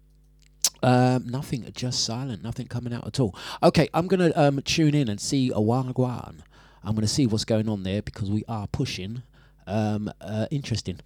Um, 0.83 1.27
nothing, 1.27 1.69
just 1.75 2.03
silent, 2.03 2.43
nothing 2.43 2.67
coming 2.67 2.93
out 2.93 3.05
at 3.07 3.19
all. 3.19 3.35
Okay, 3.63 3.89
I'm 3.93 4.07
gonna 4.07 4.31
um, 4.35 4.61
tune 4.61 4.95
in 4.95 5.09
and 5.09 5.19
see 5.19 5.49
a 5.49 5.55
wagwan. 5.55 6.39
I'm 6.83 6.95
gonna 6.95 7.07
see 7.07 7.27
what's 7.27 7.45
going 7.45 7.67
on 7.67 7.83
there 7.83 8.01
because 8.01 8.29
we 8.29 8.43
are 8.47 8.67
pushing. 8.67 9.23
Um, 9.65 10.11
uh, 10.21 10.47
interesting. 10.51 10.99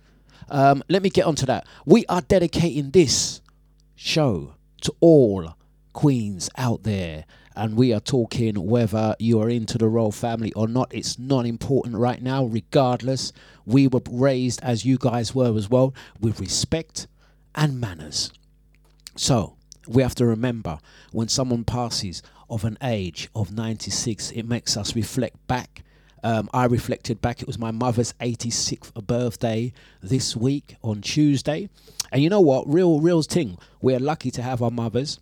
Um, 0.49 0.83
let 0.89 1.01
me 1.01 1.09
get 1.09 1.25
onto 1.25 1.45
that. 1.45 1.65
We 1.85 2.05
are 2.07 2.21
dedicating 2.21 2.91
this 2.91 3.41
show 3.95 4.55
to 4.81 4.93
all 4.99 5.55
queens 5.93 6.49
out 6.57 6.83
there. 6.83 7.25
And 7.55 7.75
we 7.75 7.93
are 7.93 7.99
talking 7.99 8.65
whether 8.65 9.15
you 9.19 9.39
are 9.41 9.49
into 9.49 9.77
the 9.77 9.87
royal 9.87 10.11
family 10.11 10.53
or 10.53 10.67
not. 10.67 10.93
It's 10.93 11.19
not 11.19 11.45
important 11.45 11.97
right 11.97 12.21
now, 12.21 12.45
regardless. 12.45 13.33
We 13.65 13.87
were 13.87 14.01
raised 14.09 14.63
as 14.63 14.85
you 14.85 14.97
guys 14.97 15.35
were 15.35 15.55
as 15.57 15.69
well, 15.69 15.93
with 16.19 16.39
respect 16.39 17.07
and 17.53 17.79
manners. 17.79 18.31
So, 19.15 19.57
we 19.87 20.01
have 20.01 20.15
to 20.15 20.25
remember 20.25 20.79
when 21.11 21.27
someone 21.27 21.63
passes 21.63 22.21
of 22.49 22.65
an 22.65 22.77
age 22.83 23.29
of 23.35 23.53
96, 23.53 24.31
it 24.31 24.43
makes 24.43 24.77
us 24.77 24.95
reflect 24.95 25.47
back. 25.47 25.83
Um, 26.23 26.49
I 26.53 26.65
reflected 26.65 27.21
back, 27.21 27.41
it 27.41 27.47
was 27.47 27.57
my 27.57 27.71
mother's 27.71 28.13
86th 28.13 28.93
birthday 29.07 29.73
this 30.01 30.35
week 30.35 30.75
on 30.83 31.01
Tuesday. 31.01 31.69
And 32.11 32.21
you 32.21 32.29
know 32.29 32.41
what? 32.41 32.67
Real, 32.67 32.99
real 32.99 33.21
thing. 33.23 33.57
We're 33.81 33.99
lucky 33.99 34.29
to 34.31 34.41
have 34.41 34.61
our 34.61 34.69
mothers. 34.69 35.19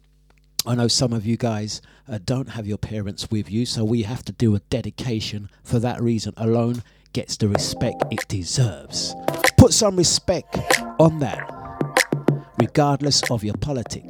I 0.65 0.75
know 0.75 0.87
some 0.87 1.13
of 1.13 1.25
you 1.25 1.37
guys 1.37 1.81
uh, 2.07 2.19
don't 2.23 2.49
have 2.49 2.67
your 2.67 2.77
parents 2.77 3.31
with 3.31 3.49
you, 3.49 3.65
so 3.65 3.85
we 3.85 4.03
have 4.03 4.23
to 4.25 4.33
do 4.33 4.55
a 4.55 4.59
dedication 4.69 5.49
for 5.63 5.79
that 5.79 6.01
reason 6.01 6.33
alone. 6.37 6.83
Gets 7.13 7.37
the 7.37 7.47
respect 7.47 8.03
it 8.11 8.27
deserves. 8.27 9.15
Put 9.57 9.73
some 9.73 9.95
respect 9.95 10.59
on 10.99 11.19
that, 11.19 12.51
regardless 12.59 13.23
of 13.31 13.43
your 13.43 13.55
politic. 13.55 14.05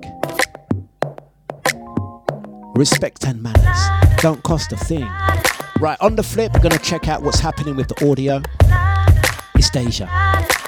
Respect 2.76 3.26
and 3.26 3.44
manners 3.44 4.22
don't 4.22 4.42
cost 4.44 4.72
a 4.72 4.78
thing. 4.78 5.08
Right, 5.80 5.98
on 6.02 6.16
the 6.16 6.24
flip, 6.24 6.52
we're 6.54 6.62
gonna 6.62 6.80
check 6.80 7.08
out 7.08 7.22
what's 7.22 7.40
happening 7.40 7.76
with 7.76 7.88
the 7.88 8.10
audio. 8.10 8.42
It's 9.56 9.70
Deja. 9.70 10.59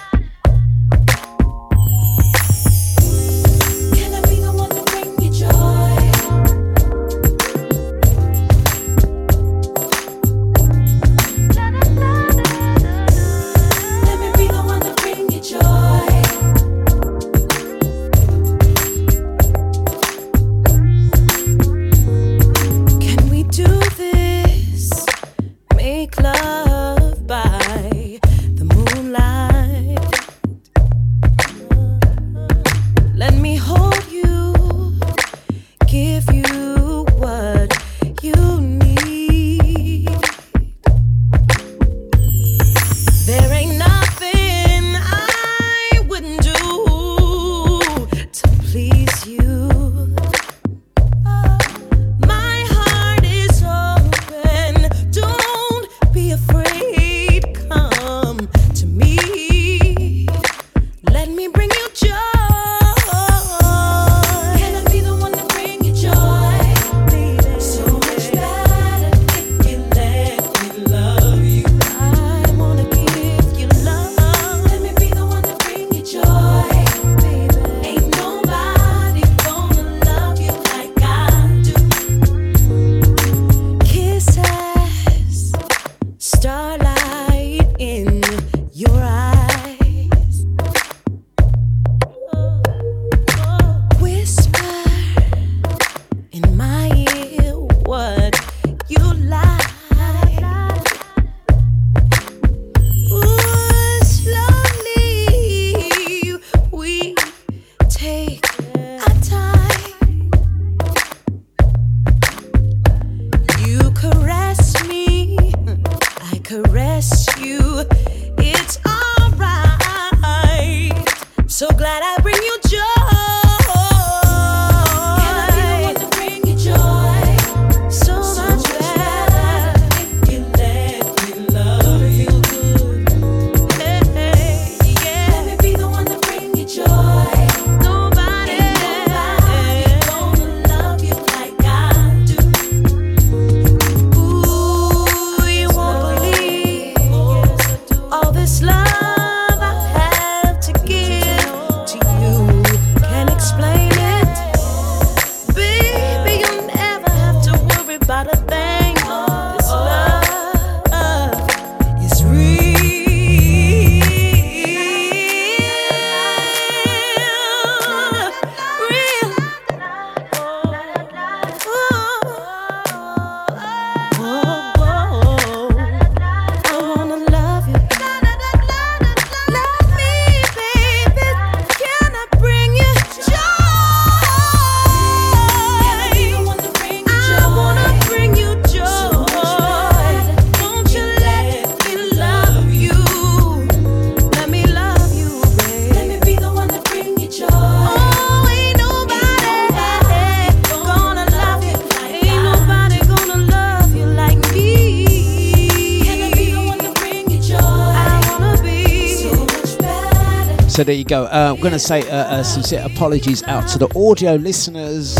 Go. 211.12 211.26
Uh, 211.26 211.54
I'm 211.54 211.60
going 211.60 211.74
to 211.74 211.80
say 211.80 212.10
uh, 212.10 212.16
uh, 212.16 212.42
sincere 212.42 212.82
apologies 212.86 213.44
out 213.44 213.68
to 213.72 213.78
the 213.78 213.90
audio 214.00 214.36
listeners 214.36 215.18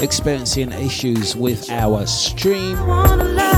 experiencing 0.00 0.72
issues 0.72 1.36
with 1.36 1.68
our 1.68 2.06
stream. 2.06 2.78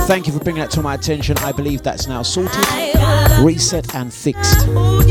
Thank 0.08 0.26
you 0.26 0.32
for 0.32 0.40
bringing 0.40 0.62
that 0.62 0.72
to 0.72 0.82
my 0.82 0.94
attention. 0.94 1.38
I 1.38 1.52
believe 1.52 1.82
that's 1.82 2.08
now 2.08 2.22
sorted, 2.22 2.66
reset, 3.44 3.94
and 3.94 4.12
fixed. 4.12 4.66
Must 4.66 5.06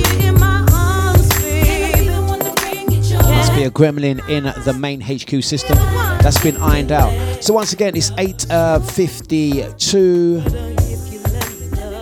be 3.56 3.64
a 3.64 3.72
gremlin 3.72 4.20
in 4.28 4.44
the 4.66 4.74
main 4.78 5.00
HQ 5.00 5.42
system. 5.42 5.78
That's 6.22 6.44
been 6.44 6.58
ironed 6.58 6.92
out. 6.92 7.14
So 7.42 7.54
once 7.54 7.72
again, 7.72 7.96
it's 7.96 8.12
8:52. 8.12 10.61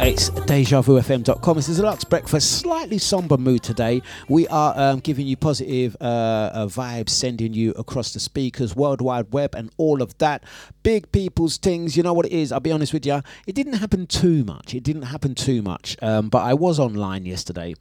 It's 0.01 0.29
DejaVuFM.com. 0.29 1.57
This 1.57 1.67
is 1.67 1.79
Lux 1.81 2.05
Breakfast. 2.05 2.59
Slightly 2.59 2.97
somber 2.97 3.35
mood 3.35 3.63
today. 3.63 4.01
We 4.29 4.47
are 4.47 4.73
um, 4.77 4.99
giving 4.99 5.27
you 5.27 5.35
positive 5.35 5.97
uh, 5.99 6.51
uh, 6.53 6.67
vibes, 6.67 7.09
sending 7.09 7.53
you 7.53 7.71
across 7.71 8.13
the 8.13 8.21
speakers, 8.21 8.77
World 8.77 9.01
Wide 9.01 9.33
Web, 9.33 9.53
and 9.55 9.69
all 9.75 10.01
of 10.01 10.17
that. 10.19 10.45
Big 10.83 11.11
people's 11.11 11.57
things. 11.57 11.97
You 11.97 12.03
know 12.03 12.13
what 12.13 12.25
it 12.25 12.31
is? 12.31 12.53
I'll 12.53 12.61
be 12.61 12.71
honest 12.71 12.93
with 12.93 13.05
you. 13.05 13.21
It 13.45 13.55
didn't 13.55 13.73
happen 13.73 14.07
too 14.07 14.45
much. 14.45 14.73
It 14.73 14.83
didn't 14.83 15.01
happen 15.01 15.35
too 15.35 15.61
much. 15.61 15.97
Um, 16.01 16.29
but 16.29 16.43
I 16.43 16.53
was 16.53 16.79
online 16.79 17.25
yesterday. 17.25 17.75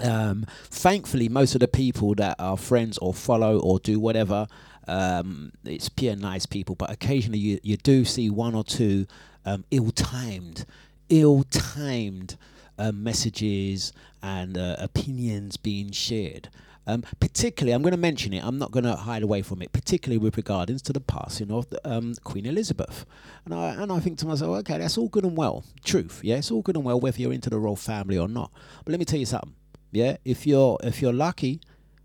Um, 0.00 0.46
thankfully, 0.66 1.28
most 1.28 1.56
of 1.56 1.60
the 1.60 1.68
people 1.68 2.14
that 2.14 2.36
are 2.38 2.56
friends 2.56 2.96
or 2.98 3.12
follow 3.12 3.58
or 3.58 3.80
do 3.80 3.98
whatever, 3.98 4.46
um, 4.86 5.50
it's 5.64 5.88
pure 5.88 6.14
nice 6.14 6.46
people. 6.46 6.76
But 6.76 6.92
occasionally, 6.92 7.40
you, 7.40 7.58
you 7.64 7.76
do 7.76 8.04
see 8.04 8.30
one 8.30 8.54
or 8.54 8.62
two 8.62 9.08
um, 9.44 9.64
ill-timed 9.72 10.64
ill-timed 11.08 12.36
uh, 12.78 12.92
messages 12.92 13.92
and 14.22 14.56
uh, 14.58 14.76
opinions 14.78 15.56
being 15.56 15.92
shared. 15.92 16.48
Um, 16.86 17.02
particularly, 17.18 17.72
I'm 17.72 17.82
going 17.82 17.92
to 17.92 17.98
mention 17.98 18.34
it. 18.34 18.44
I'm 18.44 18.58
not 18.58 18.70
going 18.70 18.84
to 18.84 18.94
hide 18.94 19.22
away 19.22 19.40
from 19.40 19.62
it. 19.62 19.72
Particularly 19.72 20.18
with 20.18 20.36
regards 20.36 20.82
to 20.82 20.92
the 20.92 21.00
passing 21.00 21.50
of 21.50 21.68
the, 21.70 21.80
um, 21.90 22.14
Queen 22.24 22.44
Elizabeth, 22.44 23.06
and 23.44 23.54
I 23.54 23.68
and 23.70 23.90
I 23.90 24.00
think 24.00 24.18
to 24.18 24.26
myself, 24.26 24.58
okay, 24.58 24.78
that's 24.78 24.98
all 24.98 25.08
good 25.08 25.24
and 25.24 25.36
well. 25.36 25.64
Truth, 25.82 26.20
yeah, 26.22 26.36
it's 26.36 26.50
all 26.50 26.60
good 26.60 26.76
and 26.76 26.84
well 26.84 27.00
whether 27.00 27.20
you're 27.20 27.32
into 27.32 27.48
the 27.48 27.58
royal 27.58 27.76
family 27.76 28.18
or 28.18 28.28
not. 28.28 28.50
But 28.84 28.90
let 28.92 28.98
me 28.98 29.06
tell 29.06 29.18
you 29.18 29.24
something. 29.26 29.54
Yeah, 29.92 30.18
if 30.26 30.46
you're 30.46 30.76
if 30.82 31.00
you're 31.00 31.12
lucky, 31.14 31.60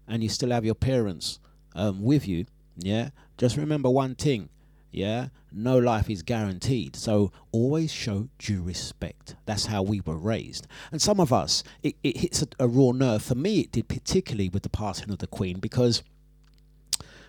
and 0.08 0.24
you 0.24 0.30
still 0.30 0.52
have 0.52 0.64
your 0.64 0.76
parents 0.76 1.40
um, 1.76 2.02
with 2.02 2.26
you, 2.26 2.46
yeah, 2.78 3.10
just 3.38 3.58
remember 3.58 3.90
one 3.90 4.16
thing. 4.16 4.48
Yeah, 4.92 5.28
no 5.52 5.78
life 5.78 6.10
is 6.10 6.22
guaranteed. 6.22 6.96
So 6.96 7.32
always 7.52 7.92
show 7.92 8.30
due 8.38 8.62
respect. 8.62 9.36
That's 9.46 9.68
how 9.68 9.82
we 9.82 10.02
were 10.02 10.18
raised. 10.18 10.68
And 10.92 11.02
some 11.02 11.20
of 11.20 11.34
us, 11.34 11.64
it, 11.84 11.96
it 12.04 12.18
hits 12.18 12.42
a, 12.42 12.48
a 12.60 12.68
raw 12.68 12.92
nerve. 12.92 13.22
For 13.22 13.36
me, 13.36 13.62
it 13.62 13.72
did 13.72 13.88
particularly 13.88 14.50
with 14.50 14.64
the 14.64 14.70
passing 14.70 15.12
of 15.12 15.20
the 15.20 15.28
Queen 15.28 15.60
because 15.60 16.04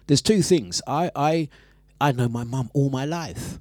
there's 0.06 0.22
two 0.22 0.42
things. 0.42 0.82
I, 0.86 1.10
I, 1.14 1.48
I 2.00 2.12
know 2.12 2.28
my 2.28 2.44
mum 2.44 2.70
all 2.74 2.90
my 2.90 3.04
life. 3.04 3.60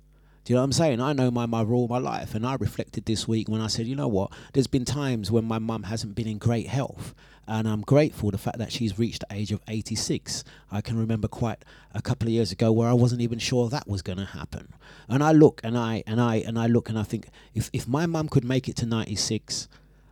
Do 0.50 0.54
you 0.54 0.56
know 0.56 0.62
what 0.62 0.66
I'm 0.66 0.74
saying? 0.74 1.00
I 1.00 1.14
know 1.14 1.30
my 1.30 1.46
mother 1.46 1.74
all 1.74 1.88
my 1.88 2.00
life, 2.00 2.34
and 2.34 2.44
I 2.44 2.56
reflected 2.56 3.06
this 3.06 3.28
week 3.28 3.48
when 3.48 3.62
I 3.62 3.68
said, 3.68 3.86
you 3.86 3.96
know 3.96 4.08
what? 4.08 4.32
There's 4.54 4.66
been 4.66 4.84
times 4.84 5.30
when 5.30 5.46
my 5.46 5.60
mum 5.60 5.84
hasn't 5.84 6.16
been 6.16 6.28
in 6.28 6.40
great 6.40 6.66
health, 6.66 7.14
and 7.50 7.68
I'm 7.68 7.82
grateful 7.82 8.30
the 8.30 8.38
fact 8.38 8.60
that 8.60 8.72
she's 8.72 9.00
reached 9.00 9.24
the 9.28 9.36
age 9.36 9.52
of 9.52 9.60
86. 9.68 10.44
I 10.72 10.82
can 10.82 10.98
remember 10.98 11.28
quite 11.28 11.66
a 11.94 12.02
couple 12.02 12.28
of 12.28 12.34
years 12.34 12.52
ago 12.52 12.72
where 12.72 12.88
I 12.88 12.94
wasn't 12.94 13.22
even 13.22 13.40
sure 13.40 13.68
that 13.68 13.88
was 13.88 14.04
going 14.04 14.20
to 14.20 14.26
happen, 14.26 14.74
and 15.10 15.24
I 15.24 15.32
look 15.32 15.60
and 15.64 15.78
I 15.78 16.04
and 16.06 16.22
I 16.22 16.38
and 16.38 16.60
I 16.60 16.68
look 16.68 16.90
and 16.90 16.98
I 16.98 17.04
think 17.04 17.28
if 17.56 17.70
if 17.74 17.88
my 17.88 18.06
mum 18.06 18.30
could 18.30 18.46
make 18.46 18.70
it 18.70 18.76
to 18.78 18.86
96. 18.86 19.68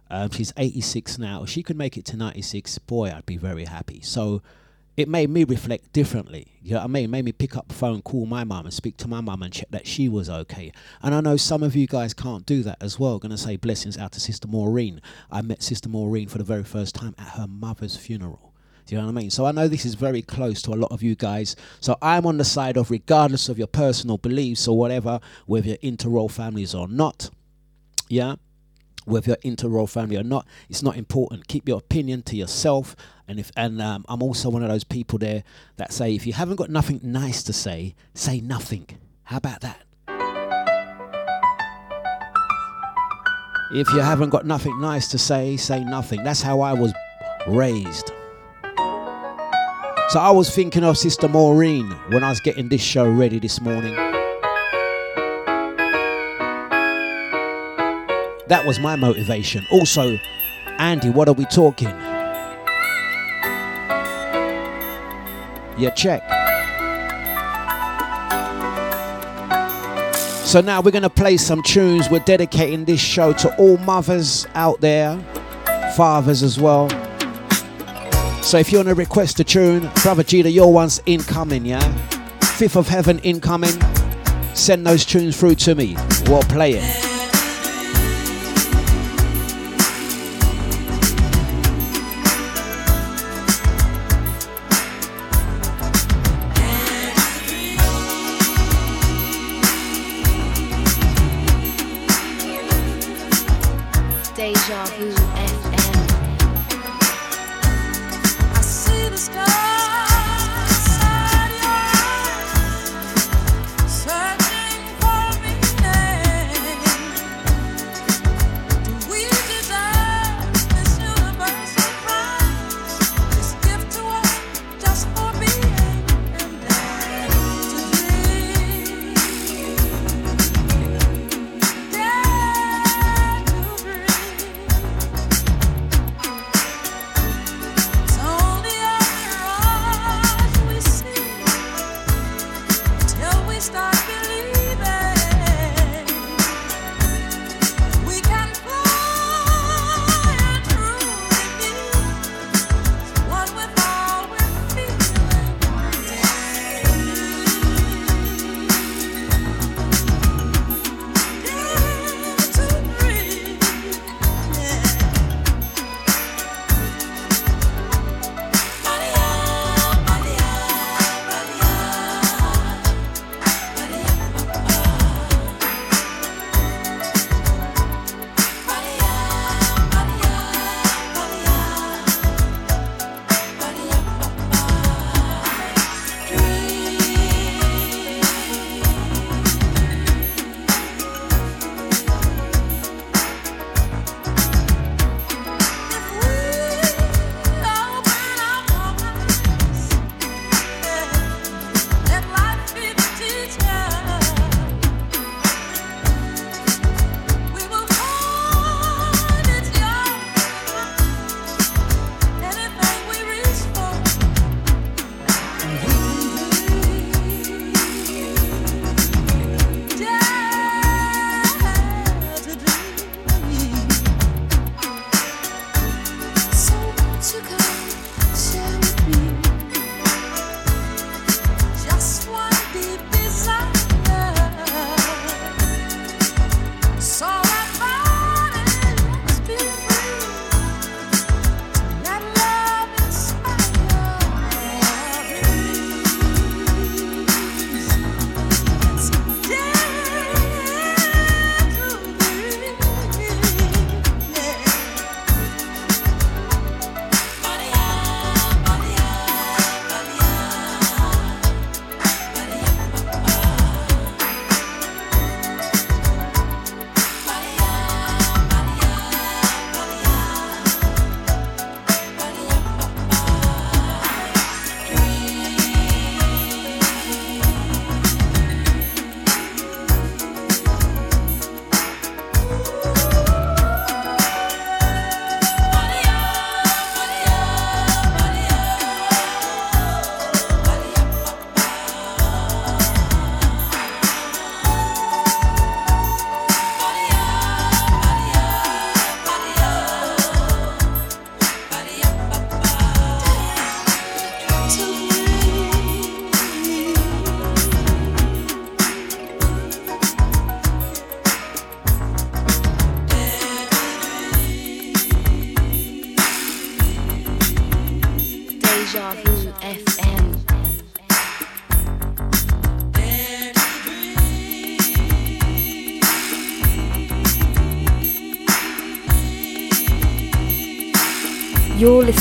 Um, 0.09 0.29
she's 0.29 0.53
86 0.55 1.17
now. 1.19 1.43
If 1.43 1.49
she 1.49 1.63
could 1.63 1.77
make 1.77 1.97
it 1.97 2.05
to 2.05 2.15
96, 2.15 2.77
boy, 2.79 3.11
I'd 3.13 3.25
be 3.25 3.35
very 3.35 3.65
happy. 3.65 3.99
So, 4.01 4.41
it 4.97 5.07
made 5.07 5.29
me 5.29 5.43
reflect 5.43 5.93
differently. 5.93 6.47
You 6.63 6.71
know 6.71 6.79
what 6.79 6.85
I 6.85 6.87
mean? 6.87 7.05
It 7.05 7.09
made 7.09 7.25
me 7.25 7.31
pick 7.31 7.55
up 7.55 7.67
the 7.67 7.75
phone, 7.75 8.01
call 8.01 8.25
my 8.25 8.43
mum, 8.43 8.65
and 8.65 8.73
speak 8.73 8.97
to 8.97 9.07
my 9.07 9.21
mum 9.21 9.43
and 9.43 9.53
check 9.53 9.69
that 9.69 9.85
she 9.85 10.09
was 10.09 10.27
okay. 10.27 10.71
And 11.03 11.13
I 11.13 11.21
know 11.21 11.37
some 11.37 11.61
of 11.61 11.75
you 11.75 11.85
guys 11.85 12.15
can't 12.15 12.47
do 12.47 12.63
that 12.63 12.77
as 12.81 12.99
well. 12.99 13.19
To 13.19 13.37
say 13.37 13.57
blessings 13.57 13.97
out 13.97 14.13
to 14.13 14.21
Sister 14.21 14.47
Maureen. 14.47 15.01
I 15.29 15.41
met 15.41 15.61
Sister 15.61 15.89
Maureen 15.89 16.29
for 16.29 16.37
the 16.37 16.45
very 16.45 16.63
first 16.63 16.95
time 16.95 17.13
at 17.17 17.27
her 17.29 17.45
mother's 17.45 17.97
funeral. 17.97 18.53
Do 18.85 18.95
you 18.95 19.01
know 19.01 19.07
what 19.07 19.17
I 19.17 19.21
mean? 19.21 19.29
So 19.29 19.45
I 19.45 19.51
know 19.51 19.67
this 19.67 19.85
is 19.85 19.95
very 19.95 20.21
close 20.21 20.61
to 20.61 20.71
a 20.71 20.75
lot 20.75 20.93
of 20.93 21.03
you 21.03 21.13
guys. 21.13 21.57
So 21.81 21.97
I'm 22.01 22.25
on 22.25 22.37
the 22.37 22.45
side 22.45 22.77
of, 22.77 22.89
regardless 22.89 23.49
of 23.49 23.57
your 23.57 23.67
personal 23.67 24.17
beliefs 24.17 24.65
or 24.65 24.77
whatever, 24.77 25.19
whether 25.45 25.67
you're 25.67 25.77
into 25.81 26.07
royal 26.07 26.29
families 26.29 26.73
or 26.73 26.87
not, 26.87 27.29
yeah, 28.07 28.35
whether 29.03 29.31
you're 29.31 29.37
into 29.41 29.67
royal 29.67 29.87
family 29.87 30.15
or 30.15 30.23
not, 30.23 30.47
it's 30.69 30.83
not 30.83 30.95
important. 30.95 31.49
Keep 31.49 31.67
your 31.67 31.79
opinion 31.79 32.23
to 32.23 32.37
yourself. 32.37 32.95
And 33.27 33.39
if 33.39 33.51
and 33.57 33.81
um, 33.81 34.05
I'm 34.07 34.23
also 34.23 34.49
one 34.49 34.63
of 34.63 34.69
those 34.69 34.85
people 34.85 35.19
there 35.19 35.43
that 35.75 35.91
say 35.91 36.15
if 36.15 36.25
you 36.25 36.33
haven't 36.33 36.55
got 36.55 36.69
nothing 36.69 37.01
nice 37.03 37.43
to 37.43 37.53
say, 37.53 37.95
say 38.13 38.39
nothing. 38.39 38.87
How 39.23 39.37
about 39.37 39.61
that? 39.61 39.83
If 43.73 43.91
you 43.91 43.99
haven't 43.99 44.29
got 44.29 44.45
nothing 44.45 44.79
nice 44.79 45.09
to 45.09 45.17
say, 45.17 45.57
say 45.57 45.83
nothing. 45.83 46.23
That's 46.23 46.41
how 46.41 46.61
I 46.61 46.71
was 46.71 46.93
raised. 47.47 48.13
So 50.09 50.19
I 50.21 50.31
was 50.31 50.49
thinking 50.55 50.85
of 50.85 50.97
Sister 50.97 51.27
Maureen 51.27 51.91
when 52.11 52.23
I 52.23 52.29
was 52.29 52.39
getting 52.39 52.69
this 52.69 52.81
show 52.81 53.05
ready 53.05 53.39
this 53.39 53.59
morning. 53.59 53.93
That 58.47 58.63
was 58.65 58.79
my 58.79 58.95
motivation. 58.95 59.67
Also, 59.69 60.17
Andy, 60.79 61.09
what 61.09 61.27
are 61.27 61.33
we 61.33 61.43
talking? 61.43 61.93
Yeah, 65.77 65.91
check. 65.91 66.23
So 70.45 70.61
now 70.61 70.81
we're 70.81 70.91
going 70.91 71.03
to 71.03 71.09
play 71.09 71.37
some 71.37 71.61
tunes. 71.61 72.09
We're 72.09 72.19
dedicating 72.19 72.85
this 72.85 73.01
show 73.01 73.33
to 73.33 73.55
all 73.57 73.77
mothers 73.79 74.47
out 74.55 74.79
there, 74.79 75.19
fathers 75.95 76.41
as 76.41 76.57
well. 76.59 76.89
So 78.41 78.57
if 78.57 78.71
you 78.71 78.77
want 78.77 78.87
to 78.87 78.95
request 78.95 79.41
a 79.41 79.43
tune, 79.43 79.89
Brother 80.03 80.23
Gita, 80.23 80.49
your 80.49 80.71
one's 80.71 81.01
incoming, 81.05 81.65
yeah? 81.65 81.81
Fifth 82.39 82.77
of 82.77 82.87
Heaven 82.87 83.19
incoming. 83.19 83.77
Send 84.53 84.87
those 84.87 85.05
tunes 85.05 85.37
through 85.37 85.55
to 85.55 85.75
me. 85.75 85.97
We'll 86.27 86.41
play 86.43 86.75
it. 86.75 87.06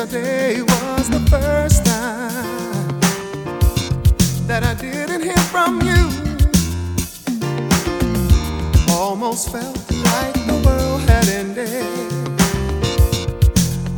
yesterday 0.00 0.62
was 0.62 1.10
the 1.10 1.20
first 1.28 1.84
time 1.84 3.00
that 4.46 4.62
I 4.64 4.72
didn't 4.74 5.22
hear 5.22 5.36
from 5.52 5.82
you. 5.82 6.08
Almost 8.90 9.52
felt 9.52 9.76
like 9.90 10.34
the 10.46 10.62
world 10.64 11.02
had 11.02 11.28
ended. 11.28 11.84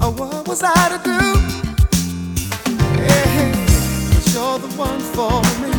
Oh, 0.00 0.10
what 0.16 0.48
was 0.48 0.62
I 0.64 0.88
to 0.92 0.98
do? 1.04 1.20
Cause 4.12 4.34
you're 4.34 4.58
the 4.58 4.72
one 4.76 5.00
for 5.14 5.40
me, 5.62 5.72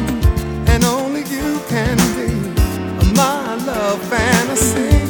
and 0.71 0.85
only 0.85 1.23
you 1.35 1.59
can 1.67 1.97
be 2.15 2.31
my 3.13 3.55
love 3.65 4.01
fantasy. 4.07 5.03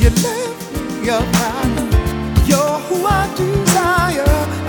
You 0.00 0.08
left 0.10 1.02
me 1.02 1.08
a 1.10 1.55
my 3.08 3.24
desire. 3.36 4.24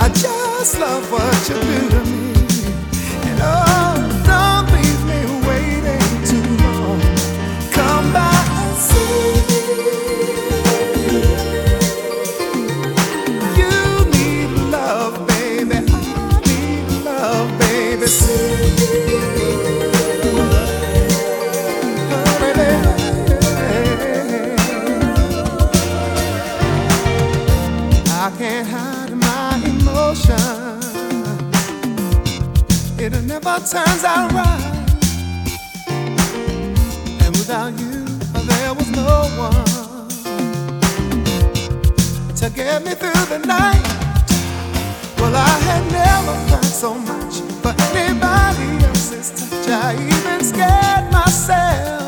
I 0.05 0.09
just 0.13 0.79
love 0.79 1.11
what 1.11 1.49
you 1.49 1.55
do 1.55 1.89
to 1.89 2.01
me. 2.05 2.36
times 33.65 34.03
I 34.03 34.27
rise. 34.27 34.77
And 37.23 37.35
without 37.35 37.79
you, 37.79 38.05
there 38.45 38.73
was 38.73 38.89
no 38.91 39.27
one 39.37 40.09
to 42.35 42.49
get 42.49 42.83
me 42.83 42.91
through 42.91 43.25
the 43.25 43.39
night. 43.45 43.81
Well, 45.17 45.35
I 45.35 45.57
had 45.69 45.91
never 45.91 46.35
felt 46.49 46.65
so 46.65 46.93
much 46.93 47.41
for 47.63 47.73
anybody 47.95 48.85
else's 48.85 49.31
touch. 49.31 49.69
I 49.69 49.95
even 49.95 50.43
scared 50.43 51.11
myself. 51.11 52.06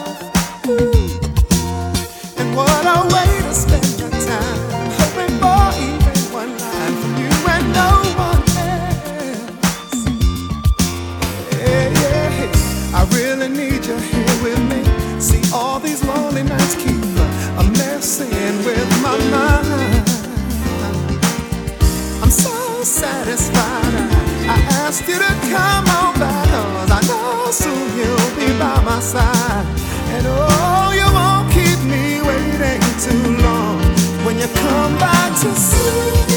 satisfied. 23.30 23.94
I, 24.50 24.56
I 24.56 24.60
asked 24.86 25.08
you 25.08 25.16
to 25.16 25.34
come 25.54 25.86
on 26.02 26.14
back, 26.20 26.48
cause 26.50 26.92
I 26.92 27.02
know 27.08 27.52
soon 27.52 27.98
you'll 27.98 28.36
be 28.36 28.58
by 28.58 28.82
my 28.84 29.00
side. 29.00 29.66
And 30.16 30.26
oh, 30.28 30.92
you 30.98 31.08
won't 31.14 31.52
keep 31.54 31.80
me 31.86 32.22
waiting 32.22 32.82
too 32.98 33.38
long 33.44 33.78
when 34.26 34.40
you 34.40 34.48
come 34.48 34.98
back 34.98 35.32
to 35.42 35.56
see. 35.56 36.29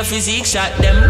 Your 0.00 0.06
physique, 0.06 0.46
shot 0.46 0.74
them. 0.78 1.09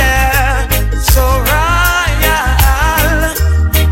yeah, 0.00 0.68
so 1.12 1.24
royal. 1.50 3.22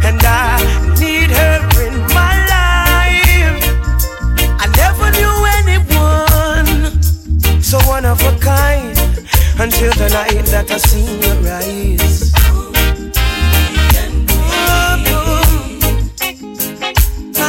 And 0.08 0.20
I 0.24 0.56
need 1.02 1.30
her 1.40 1.60
in 1.86 1.96
my 2.18 2.34
life. 2.54 3.62
I 4.62 4.66
never 4.82 5.06
knew 5.18 5.36
anyone 5.60 6.68
so 7.62 7.78
one 7.94 8.06
of 8.06 8.20
a 8.22 8.32
kind 8.38 8.96
until 9.60 9.92
the 9.94 10.08
night 10.18 10.46
that 10.52 10.70
I 10.70 10.78
seen 10.78 11.20
your 11.20 11.52
eyes. 11.52 12.32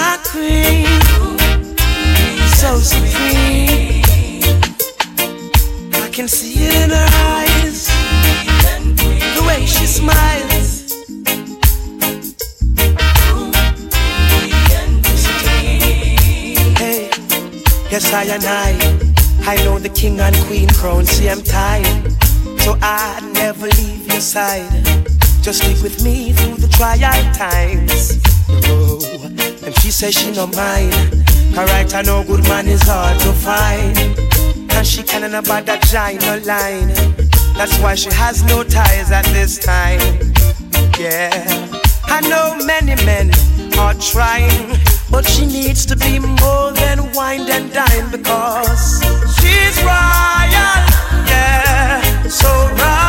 my 0.09 0.17
queen, 0.25 0.85
so 2.59 2.69
supreme. 2.79 4.03
I 5.93 6.09
can 6.11 6.27
see 6.27 6.65
it 6.65 6.75
in 6.83 6.89
her 6.89 7.09
eyes, 7.31 7.48
she 9.69 9.85
smiles. 9.85 10.91
Hey, 16.77 17.09
yes 17.91 18.11
I 18.13 18.23
and 18.23 18.43
I, 18.45 18.71
I 19.45 19.55
know 19.63 19.77
the 19.79 19.89
king 19.89 20.19
and 20.19 20.35
queen 20.47 20.69
crown 20.69 21.05
same 21.05 21.43
time, 21.43 22.09
so 22.59 22.77
I 22.81 23.19
never 23.33 23.67
leave 23.67 24.07
your 24.07 24.21
side. 24.21 24.83
Just 25.41 25.61
stick 25.63 25.81
with 25.81 26.03
me 26.03 26.33
through 26.33 26.55
the 26.55 26.67
trial 26.67 26.99
times. 27.33 28.19
Oh, 28.67 28.99
and 29.65 29.75
she 29.79 29.91
says 29.91 30.13
she 30.15 30.31
no 30.31 30.47
mind. 30.47 30.93
Correct, 31.53 31.93
I 31.93 32.01
know 32.01 32.23
good 32.23 32.43
man 32.43 32.67
is 32.67 32.81
hard 32.83 33.19
to 33.21 33.31
find. 33.33 33.97
And 34.71 34.87
she 34.87 35.03
can't 35.03 35.33
about 35.33 35.65
that 35.65 35.81
giant 35.83 36.45
line. 36.45 37.18
That's 37.59 37.77
why 37.79 37.93
she 37.93 38.09
has 38.11 38.41
no 38.43 38.63
ties 38.63 39.11
at 39.11 39.25
this 39.35 39.57
time. 39.59 39.99
Yeah, 40.97 41.29
I 42.05 42.21
know 42.21 42.55
many 42.65 42.95
men 43.03 43.31
are 43.77 43.93
trying, 43.95 44.79
but 45.11 45.27
she 45.27 45.45
needs 45.45 45.85
to 45.87 45.97
be 45.97 46.19
more 46.19 46.71
than 46.71 47.11
wine 47.11 47.49
and 47.51 47.69
dine 47.73 48.09
because 48.11 49.03
she's 49.35 49.77
royal. 49.83 50.79
Yeah, 51.27 51.99
so 52.29 52.47
royal, 52.79 53.08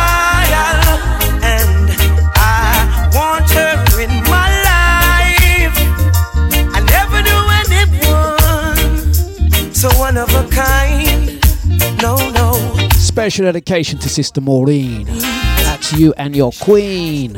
Special 13.11 13.43
dedication 13.43 13.99
to 13.99 14.07
Sister 14.07 14.39
Maureen. 14.39 15.03
That's 15.05 15.91
you 15.91 16.13
and 16.15 16.33
your 16.33 16.53
queen. 16.61 17.33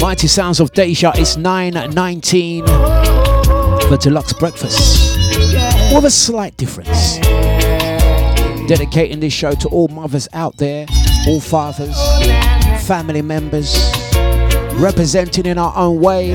Mighty 0.00 0.26
sounds 0.26 0.58
of 0.58 0.72
Deja. 0.72 1.12
It's 1.14 1.36
9.19 1.36 2.66
for 3.88 3.96
Dlux 3.96 4.36
breakfast. 4.40 5.16
With 5.94 6.04
a 6.04 6.10
slight 6.10 6.56
difference. 6.56 7.18
Dedicating 8.66 9.20
this 9.20 9.32
show 9.32 9.52
to 9.52 9.68
all 9.68 9.86
mothers 9.86 10.26
out 10.32 10.56
there, 10.56 10.84
all 11.28 11.40
fathers, 11.40 11.96
family 12.88 13.22
members, 13.22 13.76
representing 14.80 15.46
in 15.46 15.58
our 15.58 15.72
own 15.76 16.00
way. 16.00 16.32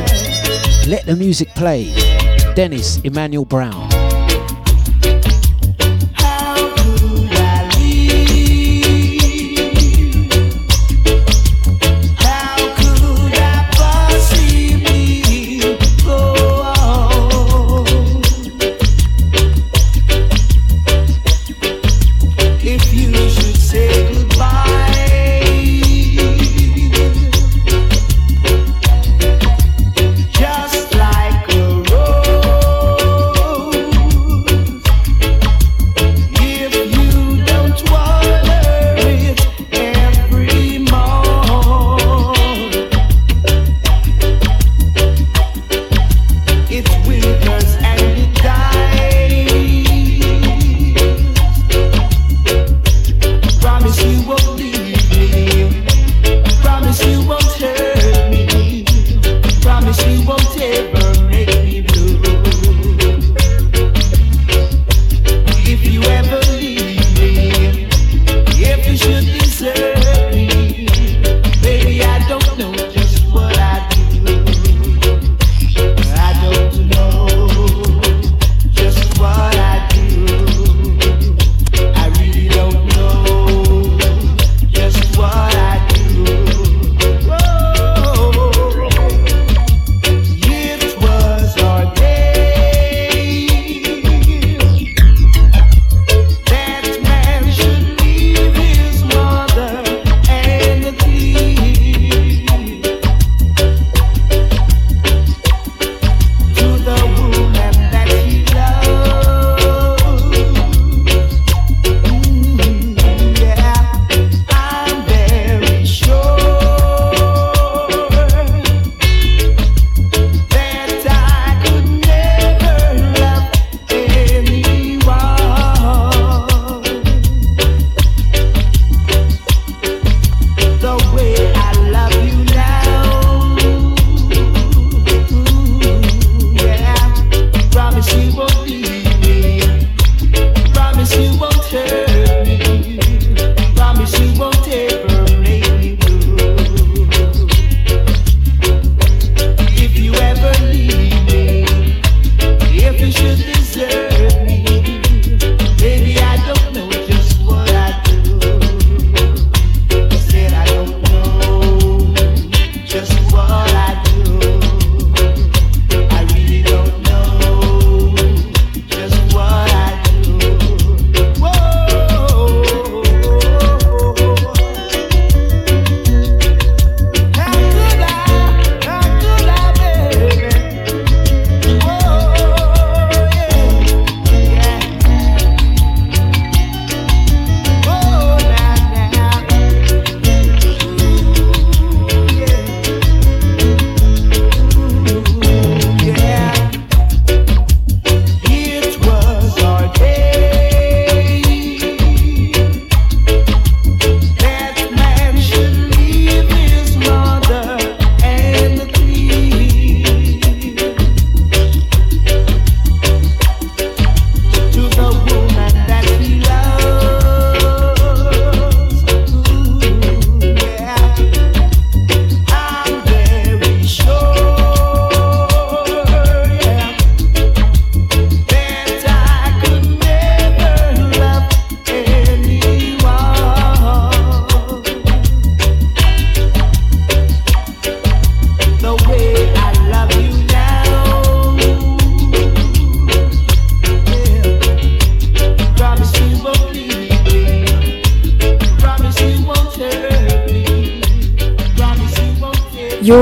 Let 0.88 1.06
the 1.06 1.18
music 1.18 1.49
play. 1.49 1.94
Dennis 2.56 2.99
Emmanuel 2.99 3.44
Brown. 3.44 3.93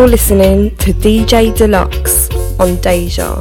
You're 0.01 0.09
listening 0.09 0.75
to 0.77 0.93
DJ 0.93 1.53
Dlux 1.53 2.27
on 2.59 2.75
Deja. 2.81 3.35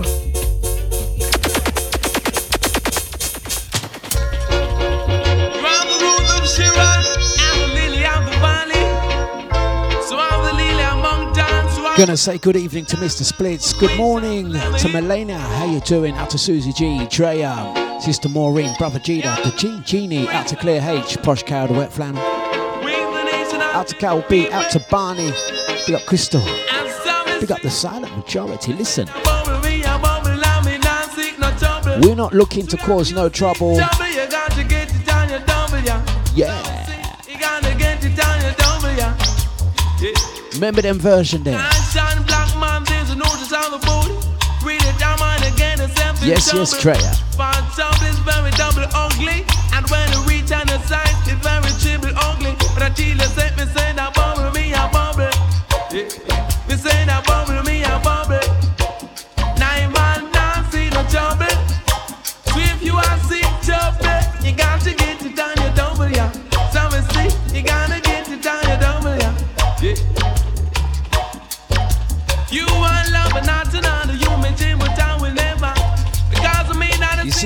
Round 5.55 5.89
the 5.89 5.97
roots 6.05 6.33
of 6.39 6.47
Shiraz, 6.47 7.07
I'm 7.41 7.61
the 7.61 7.69
lily 7.77 8.05
of 8.05 8.27
the 8.27 8.37
valley. 8.43 8.85
So 10.05 10.19
I'm 10.19 10.45
the 10.45 10.53
lily 10.53 10.83
among 10.83 11.33
dance. 11.33 11.77
So 11.77 11.87
I'm 11.87 11.97
Gonna 11.97 12.19
say 12.19 12.37
good 12.37 12.57
evening 12.57 12.85
to 12.85 12.97
Mr. 12.99 13.25
Splits. 13.25 13.73
Good 13.73 13.97
morning 13.97 14.53
to 14.53 14.89
Melena. 14.89 15.39
How 15.39 15.65
you 15.65 15.81
doing? 15.81 16.15
Out 16.17 16.29
to 16.29 16.37
Susie 16.37 16.75
G, 16.75 17.07
Treya, 17.07 18.03
Sister 18.03 18.29
Maureen, 18.29 18.75
Brother 18.77 18.99
Gita, 18.99 19.35
the 19.45 19.51
Gene 19.57 19.83
Genie. 19.83 20.29
Out 20.29 20.47
to 20.49 20.57
Claire 20.57 20.83
H, 20.83 21.17
Posh 21.23 21.43
Cow, 21.43 21.69
the 21.69 21.73
Wet 21.73 21.91
Flannel. 21.91 22.23
Out 23.73 23.89
to 23.89 23.95
Cal 23.95 24.21
B, 24.29 24.51
out 24.51 24.71
to 24.73 24.81
Barney. 24.91 25.33
Big 25.87 25.95
up 25.95 26.07
Crystal. 26.07 26.43
Big 27.41 27.51
up 27.51 27.63
the 27.63 27.71
silent 27.71 28.17
majority. 28.17 28.73
Listen, 28.73 29.07
bubble 29.25 29.59
me, 29.61 29.83
a 29.83 29.99
bubble, 29.99 30.31
let 30.31 30.65
me 30.65 30.79
dance, 30.79 31.19
it, 31.19 31.39
no 31.39 31.51
trouble. 31.59 32.01
we're 32.01 32.15
not 32.15 32.35
looking 32.35 32.67
to 32.67 32.77
cause 32.77 33.13
no 33.13 33.29
trouble. 33.29 33.77
Trouble, 33.77 34.07
you 34.07 34.29
got 34.31 34.51
to 34.53 34.65
get 34.65 34.95
it 34.95 35.13
on 35.13 35.29
your 35.31 35.41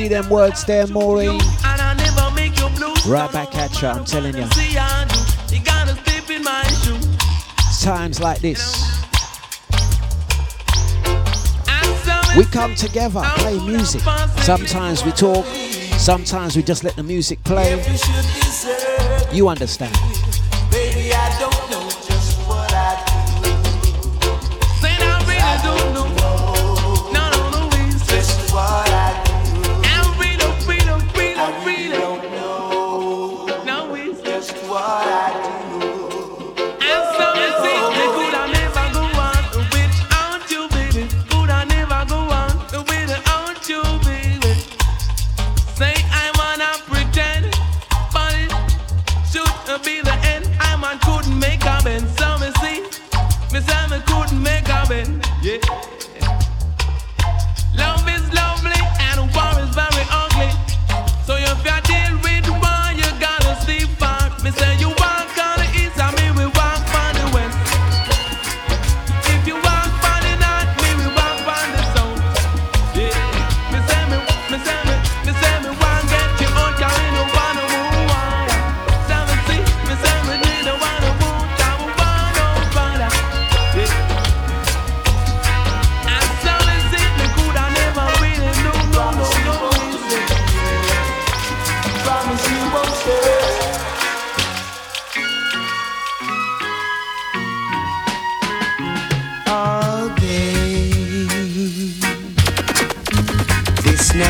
see 0.05 0.09
them 0.09 0.29
words 0.29 0.65
there, 0.65 0.87
Maureen? 0.87 1.41
and 1.41 1.81
I 1.81 1.95
never 1.95 2.35
make 2.35 2.59
you 2.59 2.69
blue. 2.77 2.95
Right 3.11 3.31
back 3.33 3.55
at 3.55 3.81
you, 3.81 3.89
I'm 3.89 4.05
telling 4.05 4.37
you. 4.37 4.47
See, 4.51 4.77
I 4.77 5.07
do. 5.07 5.55
You 5.55 5.65
gotta 5.65 5.95
step 5.97 6.31
in 6.31 6.43
my 6.43 6.63
shoe. 6.83 6.99
Times 7.85 8.21
like 8.21 8.41
this. 8.41 8.83
We 12.37 12.45
come 12.47 12.75
together, 12.75 13.23
play 13.37 13.59
music. 13.61 14.03
Sometimes 14.43 15.05
we 15.05 15.13
talk, 15.13 15.47
sometimes 15.99 16.57
we 16.57 16.63
just 16.63 16.83
let 16.83 16.97
the 16.97 17.03
music 17.03 17.43
play. 17.45 17.71
You 19.33 19.49
understand. 19.49 19.97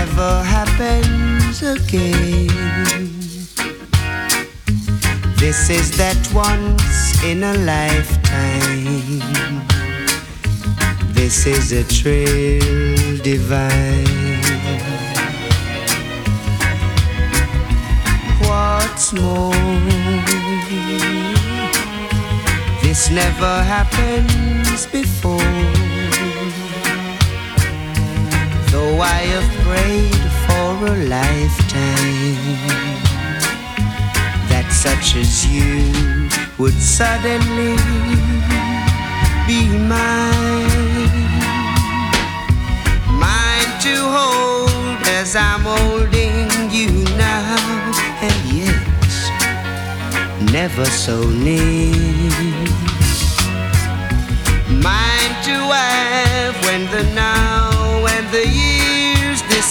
Never 0.06 0.42
happens 0.42 1.62
again. 1.62 2.38
This 5.38 5.70
is 5.70 5.96
that 5.96 6.20
once 6.34 7.22
in 7.24 7.42
a 7.42 7.54
lifetime. 7.72 9.20
This 11.14 11.46
is 11.46 11.72
a 11.72 11.82
thrill 11.84 13.16
divine. 13.22 14.42
What's 18.46 19.12
more? 19.14 19.54
This 22.82 23.10
never 23.10 23.54
happens 23.62 24.86
before. 24.86 26.03
Though 28.74 28.98
I 29.00 29.20
have 29.34 29.50
prayed 29.68 30.24
for 30.46 30.68
a 30.92 30.96
lifetime 31.06 32.58
that 34.50 34.66
such 34.72 35.14
as 35.14 35.46
you 35.46 36.28
would 36.58 36.74
suddenly 36.74 37.78
be 39.46 39.60
mine. 39.78 41.06
Mine 43.24 43.70
to 43.86 43.94
hold 44.16 45.06
as 45.20 45.36
I'm 45.36 45.62
holding 45.62 46.50
you 46.74 46.90
now, 47.16 47.54
and 48.26 48.38
yet 48.58 48.84
never 50.50 50.84
so 50.86 51.22
near. 51.30 51.94
Mine 54.82 55.34
to 55.46 55.56
have 55.78 56.54
when 56.66 56.82
the 56.90 57.04
now 57.14 57.70
and 58.06 58.26
the 58.30 58.63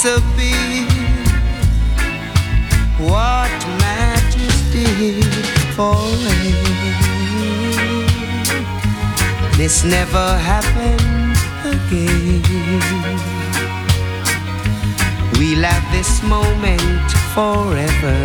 disappear. 0.03 0.84
What 2.99 3.51
matters, 3.80 4.59
dear, 4.73 5.23
forever. 5.75 6.73
This 9.57 9.84
never 9.85 10.38
happened 10.39 11.38
again. 11.63 12.41
We'll 15.38 15.63
have 15.63 15.85
this 15.93 16.21
moment 16.23 17.09
forever 17.34 18.19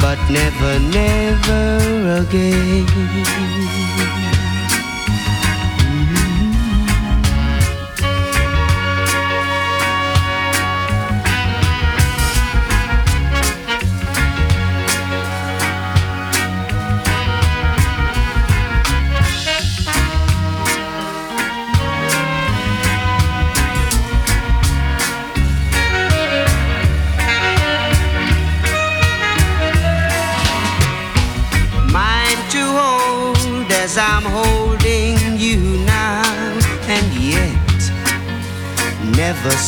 but 0.00 0.18
never, 0.30 0.78
never 0.78 2.22
again. 2.22 4.17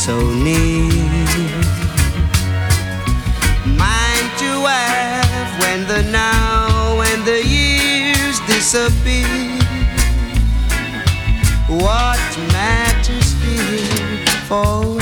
So 0.05 0.17
near. 0.17 0.89
Mind 3.83 4.29
to 4.41 4.51
have 4.65 5.51
when 5.61 5.85
the 5.87 6.01
now 6.11 7.01
and 7.01 7.23
the 7.23 7.45
years 7.45 8.39
disappear. 8.47 9.27
What 11.69 12.19
matters 12.51 13.29
here 13.43 14.25
for 14.49 14.97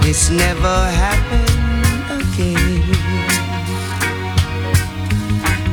This 0.00 0.30
never 0.30 0.78
happened 1.04 2.06
again. 2.22 2.86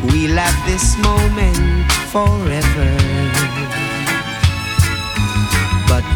We'll 0.04 0.36
have 0.36 0.60
this 0.68 0.98
moment 0.98 1.90
forever. 2.12 3.33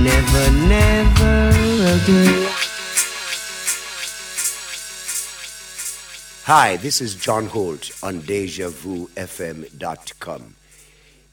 Never, 0.02 0.52
never 0.68 1.50
again. 1.96 2.50
Hi, 6.44 6.78
this 6.78 7.02
is 7.02 7.16
John 7.16 7.48
Holt 7.48 7.92
on 8.02 8.22
DejaVuFM.com. 8.22 10.56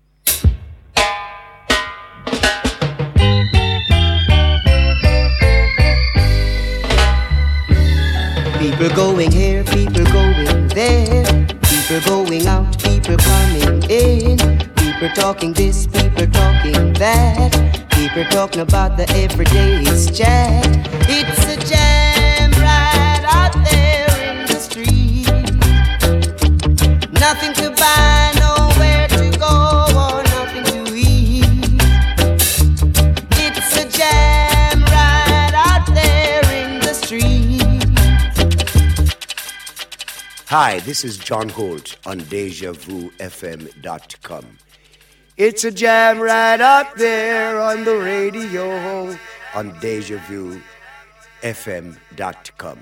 People 8.65 8.89
going 8.97 9.31
here, 9.31 9.63
people 9.63 10.07
going 10.07 10.69
there. 10.69 11.23
People 11.69 12.01
going 12.07 12.47
out, 12.47 12.83
people 12.83 13.19
coming 13.19 13.83
in. 13.91 14.39
People 14.75 15.11
talking 15.15 15.53
this, 15.53 15.87
people 15.87 16.27
talking 16.29 16.95
that. 16.95 17.53
People 17.91 18.25
talking 18.31 18.63
about 18.63 18.97
the 18.97 19.07
everyday's 19.11 20.11
chat. 20.17 20.65
It's 21.11 21.45
a 21.45 21.57
jam 21.69 22.53
right 22.53 23.23
out 23.29 23.53
there 23.69 24.09
in 24.33 24.47
the 24.47 24.59
street. 24.59 25.29
Nothing 27.21 27.53
to 27.61 27.71
buy, 27.79 28.33
Hi, 40.57 40.79
this 40.79 41.05
is 41.05 41.19
John 41.19 41.49
Holt 41.49 41.97
on 42.07 42.21
DejaVuFM.com. 42.21 44.59
It's 45.37 45.65
a 45.65 45.73
jam 45.73 46.21
right 46.21 46.61
up 46.61 46.95
there 46.95 47.61
on 47.61 47.83
the 47.83 47.97
radio 47.97 49.09
on 49.53 49.73
DejaVuFM.com. 49.81 52.79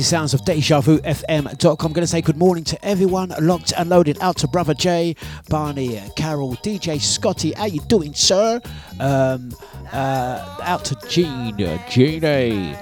Mighty 0.00 0.08
sounds 0.08 0.32
of 0.32 0.42
Deja 0.46 0.80
Vu 0.80 0.98
FM.com. 1.00 1.86
I'm 1.86 1.92
going 1.92 2.02
to 2.02 2.06
say 2.06 2.22
good 2.22 2.38
morning 2.38 2.64
to 2.64 2.82
everyone 2.82 3.34
locked 3.38 3.74
and 3.76 3.90
loaded. 3.90 4.16
Out 4.22 4.38
to 4.38 4.48
Brother 4.48 4.72
Jay, 4.72 5.14
Barney, 5.50 6.00
Carol, 6.16 6.56
DJ 6.62 6.98
Scotty. 6.98 7.52
How 7.52 7.66
you 7.66 7.80
doing, 7.80 8.14
sir? 8.14 8.62
Um, 8.98 9.54
uh, 9.92 10.56
out 10.62 10.86
to 10.86 10.96
Gene, 11.06 11.54
Genie. 11.90 12.74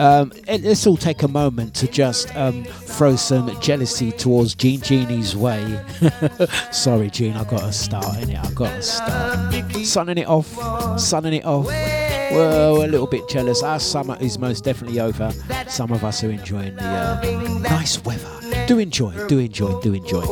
Um, 0.00 0.32
let's 0.48 0.84
all 0.88 0.96
take 0.96 1.22
a 1.22 1.28
moment 1.28 1.76
to 1.76 1.86
just 1.86 2.34
um, 2.34 2.64
throw 2.64 3.14
some 3.14 3.56
jealousy 3.60 4.10
towards 4.10 4.56
Gene 4.56 4.80
Genie's 4.80 5.36
way. 5.36 5.80
Sorry, 6.72 7.08
Gene, 7.08 7.36
I 7.36 7.44
got 7.44 7.60
to 7.60 7.72
start 7.72 8.20
in 8.20 8.30
it. 8.30 8.44
I 8.44 8.50
got 8.50 8.70
to 8.70 8.82
start. 8.82 9.86
Sunning 9.86 10.18
it 10.18 10.26
off, 10.26 10.98
sunning 10.98 11.34
it 11.34 11.44
off. 11.44 12.03
Well, 12.32 12.84
a 12.84 12.86
little 12.86 13.06
bit 13.06 13.28
jealous. 13.28 13.62
Our 13.62 13.80
summer 13.80 14.16
is 14.20 14.38
most 14.38 14.64
definitely 14.64 15.00
over. 15.00 15.30
Some 15.68 15.92
of 15.92 16.04
us 16.04 16.22
are 16.24 16.30
enjoying 16.30 16.76
the 16.76 16.84
uh, 16.84 17.58
nice 17.60 18.02
weather. 18.04 18.30
Do 18.66 18.78
enjoy, 18.78 19.26
do 19.26 19.38
enjoy, 19.38 19.80
do 19.80 19.94
enjoy. 19.94 20.22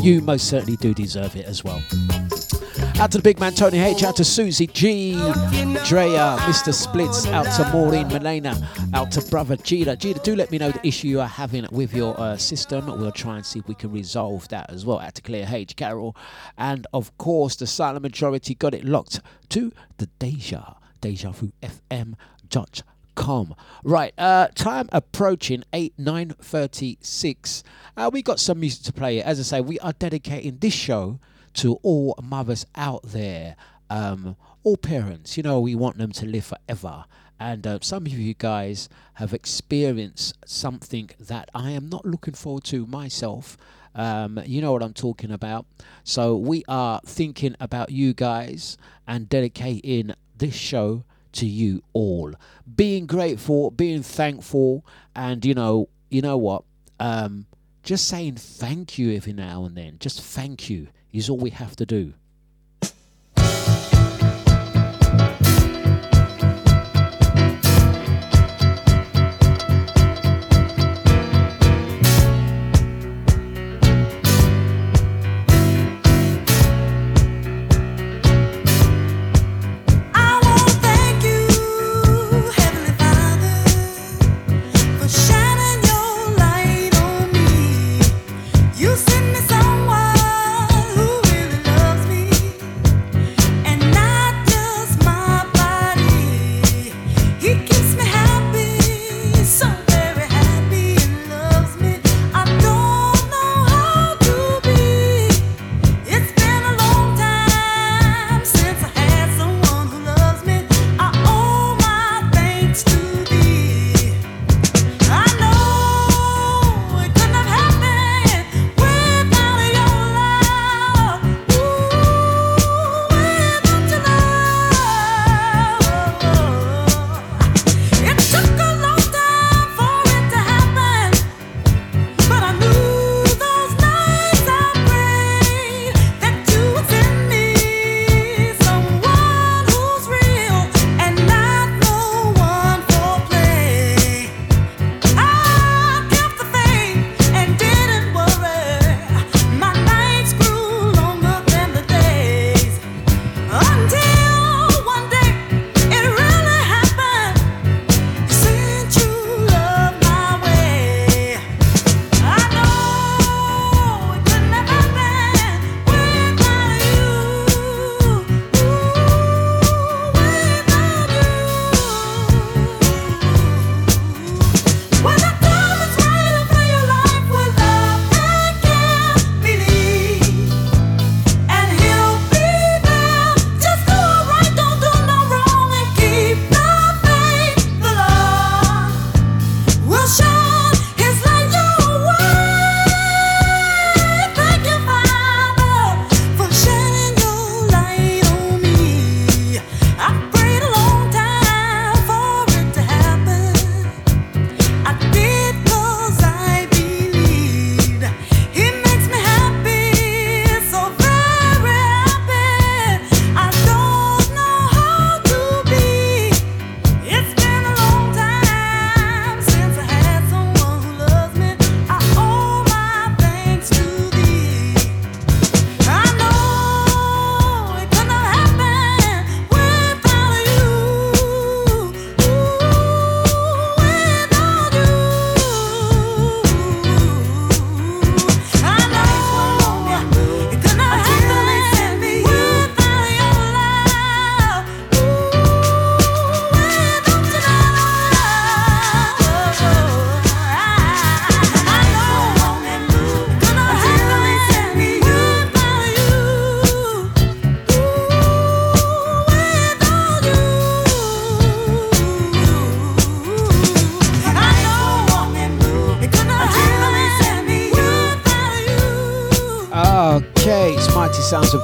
You 0.00 0.20
most 0.20 0.48
certainly 0.48 0.76
do 0.76 0.94
deserve 0.94 1.36
it 1.36 1.46
as 1.46 1.64
well. 1.64 1.82
Out 2.98 3.10
to 3.12 3.18
the 3.18 3.22
big 3.22 3.40
man 3.40 3.52
Tony 3.54 3.78
H, 3.78 4.02
out 4.02 4.16
to 4.16 4.24
Susie 4.24 4.66
G, 4.66 5.12
Drea, 5.14 6.36
Mr. 6.40 6.72
Splits, 6.72 7.26
out 7.28 7.46
to 7.56 7.70
Maureen 7.72 8.08
Milena, 8.08 8.54
out 8.92 9.10
to 9.12 9.22
brother 9.30 9.56
Gita. 9.56 9.96
Gita, 9.96 10.20
do 10.22 10.36
let 10.36 10.50
me 10.50 10.58
know 10.58 10.70
the 10.70 10.86
issue 10.86 11.08
you 11.08 11.20
are 11.20 11.26
having 11.26 11.66
with 11.70 11.94
your 11.94 12.18
uh, 12.20 12.36
system. 12.36 12.86
We'll 12.86 13.10
try 13.12 13.36
and 13.36 13.46
see 13.46 13.58
if 13.60 13.68
we 13.68 13.74
can 13.74 13.90
resolve 13.90 14.48
that 14.48 14.70
as 14.70 14.84
well. 14.84 14.98
Out 14.98 15.14
to 15.14 15.22
Claire 15.22 15.48
H, 15.50 15.76
Carol, 15.76 16.14
and 16.58 16.86
of 16.92 17.16
course 17.16 17.56
the 17.56 17.66
silent 17.66 18.02
majority 18.02 18.54
got 18.54 18.74
it 18.74 18.84
locked 18.84 19.20
to 19.50 19.72
the 19.96 20.06
Deja, 20.18 20.76
Deja 21.00 21.30
Vu 21.30 21.52
FM 21.62 22.14
dot 22.48 22.82
com. 23.14 23.54
Right, 23.84 24.14
uh, 24.18 24.48
time 24.54 24.88
approaching 24.92 25.64
eight 25.72 25.94
nine 25.98 26.30
thirty 26.30 26.98
six. 27.00 27.62
Uh, 27.96 28.10
we 28.12 28.22
got 28.22 28.40
some 28.40 28.60
music 28.60 28.84
to 28.84 28.92
play. 28.92 29.22
As 29.22 29.38
I 29.40 29.42
say, 29.42 29.60
we 29.60 29.78
are 29.80 29.92
dedicating 29.92 30.58
this 30.58 30.74
show 30.74 31.18
to 31.54 31.74
all 31.82 32.16
mothers 32.22 32.64
out 32.76 33.02
there, 33.02 33.56
um, 33.88 34.36
all 34.62 34.76
parents. 34.76 35.36
You 35.36 35.42
know, 35.42 35.60
we 35.60 35.74
want 35.74 35.98
them 35.98 36.12
to 36.12 36.26
live 36.26 36.46
forever. 36.46 37.04
And 37.38 37.66
uh, 37.66 37.78
some 37.80 38.04
of 38.04 38.12
you 38.12 38.34
guys 38.34 38.90
have 39.14 39.32
experienced 39.32 40.36
something 40.44 41.08
that 41.18 41.48
I 41.54 41.70
am 41.70 41.88
not 41.88 42.04
looking 42.04 42.34
forward 42.34 42.64
to 42.64 42.86
myself. 42.86 43.56
Um, 43.94 44.40
you 44.44 44.60
know 44.60 44.72
what 44.72 44.82
I'm 44.82 44.92
talking 44.92 45.32
about. 45.32 45.64
So 46.04 46.36
we 46.36 46.64
are 46.68 47.00
thinking 47.06 47.56
about 47.58 47.90
you 47.90 48.12
guys 48.12 48.76
and 49.08 49.26
dedicating 49.26 50.12
this 50.40 50.54
show 50.54 51.04
to 51.32 51.46
you 51.46 51.82
all. 51.92 52.34
Being 52.74 53.06
grateful, 53.06 53.70
being 53.70 54.02
thankful, 54.02 54.84
and 55.14 55.44
you 55.44 55.54
know, 55.54 55.88
you 56.10 56.20
know 56.20 56.36
what? 56.36 56.64
Um, 56.98 57.46
just 57.82 58.08
saying 58.08 58.34
thank 58.34 58.98
you 58.98 59.14
every 59.14 59.32
now 59.32 59.64
and 59.64 59.76
then. 59.76 59.96
Just 60.00 60.20
thank 60.20 60.68
you 60.68 60.88
is 61.12 61.30
all 61.30 61.38
we 61.38 61.50
have 61.50 61.76
to 61.76 61.86
do. 61.86 62.14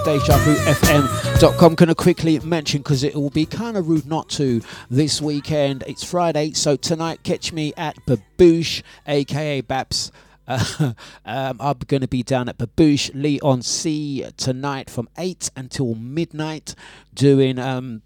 DejaVuFM.com. 0.06 1.74
Gonna 1.74 1.96
quickly 1.96 2.38
mention 2.38 2.80
because 2.80 3.02
it 3.02 3.16
will 3.16 3.28
be 3.28 3.44
kind 3.44 3.76
of 3.76 3.88
rude 3.88 4.06
not 4.06 4.28
to 4.30 4.62
this 4.88 5.20
weekend. 5.20 5.82
It's 5.88 6.04
Friday, 6.04 6.52
so 6.52 6.76
tonight 6.76 7.24
catch 7.24 7.52
me 7.52 7.72
at 7.76 7.96
Baboosh, 8.06 8.84
aka 9.08 9.62
Baps. 9.62 10.12
Uh, 10.46 10.92
um, 11.24 11.56
I'm 11.58 11.78
going 11.88 12.02
to 12.02 12.06
be 12.06 12.22
down 12.22 12.48
at 12.48 12.56
Baboosh 12.56 13.10
Leigh-on-Sea 13.14 14.26
tonight 14.36 14.88
from 14.88 15.08
8 15.18 15.50
until 15.56 15.96
midnight 15.96 16.76
doing 17.12 17.58
um, 17.58 18.02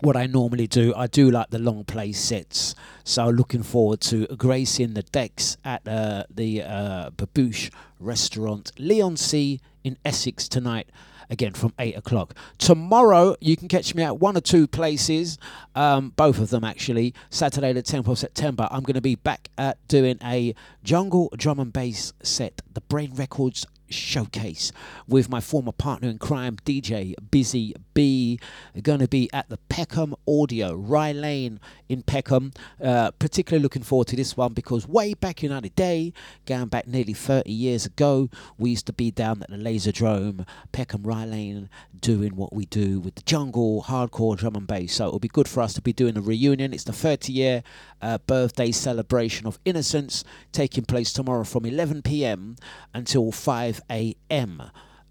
what 0.00 0.16
I 0.16 0.24
normally 0.26 0.66
do. 0.66 0.94
I 0.94 1.06
do 1.06 1.30
like 1.30 1.50
the 1.50 1.58
long 1.58 1.84
play 1.84 2.12
sets. 2.12 2.74
So 3.04 3.28
looking 3.28 3.62
forward 3.62 4.00
to 4.02 4.26
gracing 4.28 4.94
the 4.94 5.02
decks 5.02 5.58
at 5.66 5.86
uh, 5.86 6.24
the 6.30 6.62
uh, 6.62 7.10
Baboosh 7.10 7.70
restaurant 8.00 8.72
Leigh-on-Sea 8.78 9.60
in 9.84 9.98
Essex 10.02 10.48
tonight. 10.48 10.88
Again 11.30 11.52
from 11.52 11.72
eight 11.78 11.96
o'clock. 11.96 12.34
Tomorrow 12.58 13.36
you 13.40 13.56
can 13.56 13.68
catch 13.68 13.94
me 13.94 14.02
at 14.02 14.18
one 14.18 14.36
or 14.36 14.40
two 14.40 14.66
places, 14.66 15.38
um, 15.74 16.12
both 16.16 16.38
of 16.38 16.50
them 16.50 16.64
actually. 16.64 17.14
Saturday 17.30 17.72
the 17.72 17.82
10th 17.82 18.08
of 18.08 18.18
September, 18.18 18.68
I'm 18.70 18.82
going 18.82 18.94
to 18.94 19.00
be 19.00 19.16
back 19.16 19.50
at 19.58 19.78
doing 19.88 20.18
a 20.22 20.54
jungle 20.84 21.32
drum 21.36 21.58
and 21.58 21.72
bass 21.72 22.12
set, 22.22 22.62
the 22.72 22.80
Brain 22.82 23.12
Records 23.14 23.66
showcase 23.88 24.72
with 25.06 25.28
my 25.28 25.40
former 25.40 25.72
partner 25.72 26.08
in 26.08 26.18
crime, 26.18 26.56
DJ 26.64 27.14
Busy 27.30 27.74
B. 27.94 28.38
Going 28.82 29.00
to 29.00 29.08
be 29.08 29.30
at 29.32 29.48
the 29.48 29.58
Peckham 29.68 30.14
Audio, 30.28 30.74
Rye 30.74 31.12
Lane 31.12 31.60
in 31.88 32.02
Peckham. 32.02 32.52
Uh, 32.82 33.10
particularly 33.12 33.62
looking 33.62 33.82
forward 33.82 34.08
to 34.08 34.16
this 34.16 34.36
one 34.36 34.52
because 34.52 34.86
way 34.86 35.14
back 35.14 35.42
in 35.42 35.50
the 35.50 35.70
day, 35.70 36.12
going 36.44 36.66
back 36.66 36.86
nearly 36.86 37.14
30 37.14 37.50
years 37.50 37.86
ago, 37.86 38.28
we 38.58 38.70
used 38.70 38.86
to 38.86 38.92
be 38.92 39.10
down 39.10 39.42
at 39.42 39.50
the 39.50 39.56
Laserdrome, 39.56 40.46
Peckham 40.72 41.02
Rye 41.02 41.24
Lane, 41.24 41.68
doing 41.98 42.36
what 42.36 42.52
we 42.52 42.66
do 42.66 43.00
with 43.00 43.14
the 43.14 43.22
jungle, 43.22 43.84
hardcore 43.88 44.36
drum 44.36 44.54
and 44.56 44.66
bass. 44.66 44.94
So 44.94 45.06
it'll 45.06 45.18
be 45.18 45.28
good 45.28 45.48
for 45.48 45.62
us 45.62 45.74
to 45.74 45.82
be 45.82 45.92
doing 45.92 46.16
a 46.16 46.20
reunion. 46.20 46.72
It's 46.72 46.84
the 46.84 46.92
30 46.92 47.32
year 47.32 47.62
uh, 48.02 48.18
birthday 48.18 48.70
celebration 48.72 49.46
of 49.46 49.58
Innocence 49.64 50.24
taking 50.52 50.84
place 50.84 51.12
tomorrow 51.12 51.44
from 51.44 51.64
11 51.64 52.02
pm 52.02 52.56
until 52.94 53.32
5 53.32 53.75
a.m. 53.90 54.62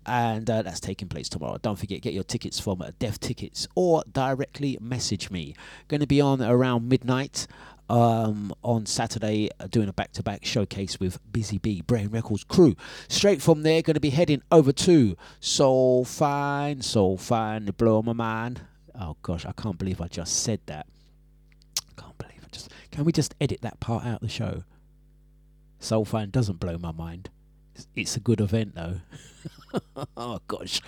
And 0.08 0.48
uh, 0.50 0.62
that's 0.62 0.80
taking 0.80 1.08
place 1.08 1.30
tomorrow. 1.30 1.58
Don't 1.62 1.80
forget, 1.80 2.02
get 2.02 2.14
your 2.14 2.24
tickets 2.24 2.60
from 2.60 2.84
Deaf 3.00 3.20
Tickets 3.20 3.68
or 3.74 4.04
directly 4.12 4.78
message 4.80 5.32
me. 5.32 5.56
Going 5.88 6.02
to 6.02 6.08
be 6.08 6.22
on 6.22 6.44
around 6.44 6.88
midnight 6.88 7.48
um, 7.90 8.54
on 8.64 8.86
Saturday 8.86 9.50
uh, 9.60 9.68
doing 9.68 9.90
a 9.90 9.94
back 9.94 10.12
to 10.14 10.24
back 10.24 10.46
showcase 10.46 11.00
with 11.00 11.20
Busy 11.32 11.58
Bee, 11.58 11.82
Brain 11.82 12.10
Records 12.10 12.44
crew. 12.44 12.76
Straight 13.08 13.42
from 13.42 13.64
there, 13.64 13.82
going 13.82 13.96
to 13.96 14.00
be 14.00 14.12
heading 14.12 14.42
over 14.52 14.72
to 14.72 15.16
Soul 15.40 16.06
Fine, 16.06 16.82
Soul 16.82 17.18
Fine, 17.18 17.66
Blow 17.78 18.02
My 18.02 18.14
Mind. 18.14 18.62
Oh 19.00 19.18
gosh, 19.22 19.46
I 19.46 19.52
can't 19.52 19.78
believe 19.78 20.02
I 20.02 20.08
just 20.08 20.44
said 20.44 20.60
that. 20.68 20.88
Can't 21.98 22.18
believe 22.18 22.42
I 22.44 22.48
just. 22.52 22.72
Can 22.92 23.06
we 23.06 23.12
just 23.12 23.36
edit 23.42 23.62
that 23.62 23.80
part 23.80 24.06
out 24.06 24.16
of 24.16 24.22
the 24.22 24.30
show? 24.30 24.64
Soul 25.80 26.06
Fine 26.06 26.32
doesn't 26.32 26.60
blow 26.60 26.78
my 26.78 26.92
mind. 26.92 27.30
It's, 27.96 28.16
a 28.16 28.20
good 28.20 28.40
event 28.40 28.76
though. 28.76 29.02
oh 30.18 30.40
gosh, 30.48 30.82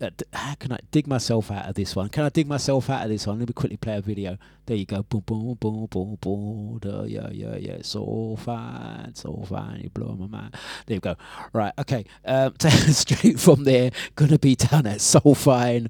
uh, 0.00 0.10
how 0.32 0.54
can 0.56 0.72
I 0.72 0.78
dig 0.90 1.06
myself 1.06 1.50
out 1.50 1.66
of 1.66 1.74
this 1.74 1.94
one? 1.94 2.08
Can 2.08 2.24
I 2.24 2.28
dig 2.28 2.48
myself 2.48 2.90
out 2.90 3.04
of 3.04 3.08
this 3.08 3.26
one? 3.26 3.38
Let 3.38 3.48
me 3.48 3.52
quickly 3.52 3.76
play 3.76 3.96
a 3.96 4.00
video. 4.00 4.38
There 4.66 4.76
you 4.76 4.86
go. 4.86 5.02
Boom, 5.02 5.22
boom, 5.24 5.54
boom, 5.60 5.86
boom, 5.86 6.18
boom. 6.20 6.78
Da, 6.80 7.04
yeah, 7.04 7.28
yeah, 7.30 7.56
yeah. 7.56 7.72
It's 7.72 7.94
all 7.94 8.36
fine. 8.36 9.06
It's 9.08 9.24
all 9.24 9.46
fine. 9.48 9.80
You 9.82 9.90
blow 9.90 10.16
my 10.16 10.26
mind. 10.26 10.56
There 10.86 10.96
you 10.96 11.00
go. 11.00 11.16
Right. 11.52 11.72
Okay. 11.78 12.04
Um, 12.24 12.54
straight 12.60 13.38
from 13.38 13.64
there, 13.64 13.90
gonna 14.16 14.38
be 14.38 14.56
down 14.56 14.86
at 14.86 15.00
Soul 15.00 15.34
Fine. 15.34 15.88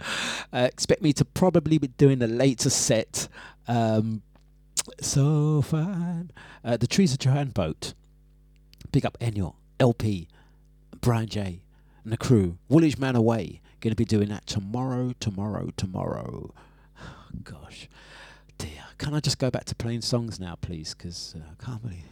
Uh, 0.53 0.69
expect 0.71 1.03
me 1.03 1.13
to 1.15 1.25
probably 1.25 1.79
be 1.79 1.89
doing 1.89 2.23
a 2.23 2.27
later 2.27 2.71
set. 2.71 3.29
Um, 3.67 4.23
so 5.01 5.63
fine. 5.63 6.31
Uh, 6.65 6.77
the 6.77 6.87
Tereza 6.87 7.19
Joanne 7.19 7.51
boat. 7.51 7.95
Big 8.93 9.05
up 9.05 9.19
Enyo, 9.21 9.55
LP, 9.81 10.29
Brian 11.01 11.29
J, 11.29 11.63
and 12.03 12.13
the 12.13 12.17
crew. 12.17 12.59
Woolwich 12.69 12.99
Manor 12.99 13.21
Way. 13.21 13.61
Going 13.81 13.93
to 13.93 13.97
be 13.97 14.05
doing 14.05 14.29
that 14.31 14.47
tomorrow, 14.47 15.13
tomorrow, 15.21 15.71
tomorrow. 15.77 16.55
Gosh, 17.45 17.89
dear. 18.57 18.85
Can 18.99 19.15
I 19.15 19.21
just 19.21 19.39
go 19.39 19.51
back 19.51 19.65
to 19.67 19.75
playing 19.75 20.01
songs 20.01 20.41
now, 20.41 20.57
please? 20.61 20.95
Because 20.95 21.35
uh, 21.37 21.41
I 21.51 21.65
can't 21.65 21.83
believe 21.83 22.05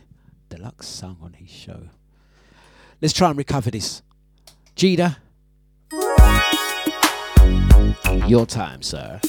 Dlux 0.51 0.85
sung 0.85 1.17
on 1.23 1.33
his 1.33 1.51
show. 1.51 1.89
Let's 3.01 3.15
try 3.15 3.31
and 3.31 3.39
recover 3.39 3.71
this. 3.71 4.03
Jida. 4.77 5.17
Your 8.29 8.47
time, 8.47 8.83
sir. 8.83 9.21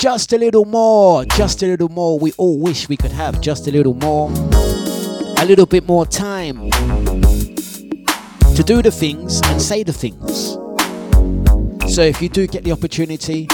Just 0.00 0.32
a 0.32 0.38
little 0.38 0.64
more, 0.64 1.24
just 1.24 1.62
a 1.62 1.66
little 1.66 1.88
more. 1.88 2.18
We 2.18 2.32
all 2.32 2.58
wish 2.58 2.88
we 2.88 2.96
could 2.96 3.12
have 3.12 3.40
just 3.40 3.68
a 3.68 3.70
little 3.70 3.94
more, 3.94 4.30
a 5.42 5.44
little 5.44 5.66
bit 5.66 5.84
more 5.88 6.06
time 6.06 6.70
to 8.54 8.62
do 8.64 8.80
the 8.80 8.92
things 8.92 9.40
and 9.46 9.60
say 9.60 9.82
the 9.82 9.92
things. 9.92 10.52
So 11.92 12.02
if 12.02 12.22
you 12.22 12.28
do 12.28 12.46
get 12.46 12.62
the 12.62 12.70
opportunity, 12.70 13.48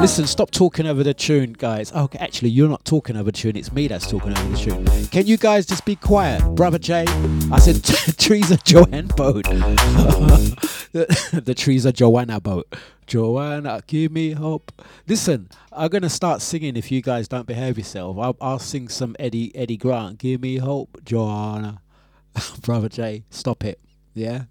Listen, 0.00 0.26
stop 0.26 0.50
talking 0.50 0.86
over 0.86 1.02
the 1.02 1.14
tune, 1.14 1.52
guys. 1.54 1.90
Oh, 1.94 2.04
okay, 2.04 2.18
actually, 2.18 2.50
you're 2.50 2.68
not 2.68 2.84
talking 2.84 3.16
over 3.16 3.24
the 3.24 3.32
tune. 3.32 3.56
It's 3.56 3.72
me 3.72 3.88
that's 3.88 4.08
talking 4.08 4.30
over 4.36 4.48
the 4.48 4.56
tune. 4.56 5.06
Can 5.08 5.26
you 5.26 5.36
guys 5.36 5.66
just 5.66 5.84
be 5.84 5.96
quiet, 5.96 6.44
brother 6.54 6.78
Jay? 6.78 7.04
I 7.50 7.58
said 7.58 7.76
Tereza 8.16 8.62
Joanne 8.62 9.08
boat. 9.08 9.44
the 10.92 11.54
trees 11.56 11.86
are 11.86 11.92
Joanna 11.92 12.40
boat. 12.40 12.72
Joanna, 13.06 13.80
give 13.86 14.12
me 14.12 14.32
hope. 14.32 14.70
Listen, 15.08 15.48
I'm 15.72 15.88
gonna 15.88 16.10
start 16.10 16.40
singing 16.40 16.76
if 16.76 16.92
you 16.92 17.02
guys 17.02 17.26
don't 17.26 17.46
behave 17.46 17.76
yourself. 17.78 18.16
I'll, 18.18 18.36
I'll 18.40 18.58
sing 18.58 18.88
some 18.88 19.16
Eddy 19.18 19.54
Eddy 19.56 19.76
Grant. 19.76 20.18
Give 20.18 20.40
me 20.40 20.58
hope, 20.58 20.98
Joanna. 21.04 21.80
brother 22.62 22.88
Jay, 22.88 23.24
stop 23.30 23.64
it. 23.64 23.80
Yeah. 24.14 24.44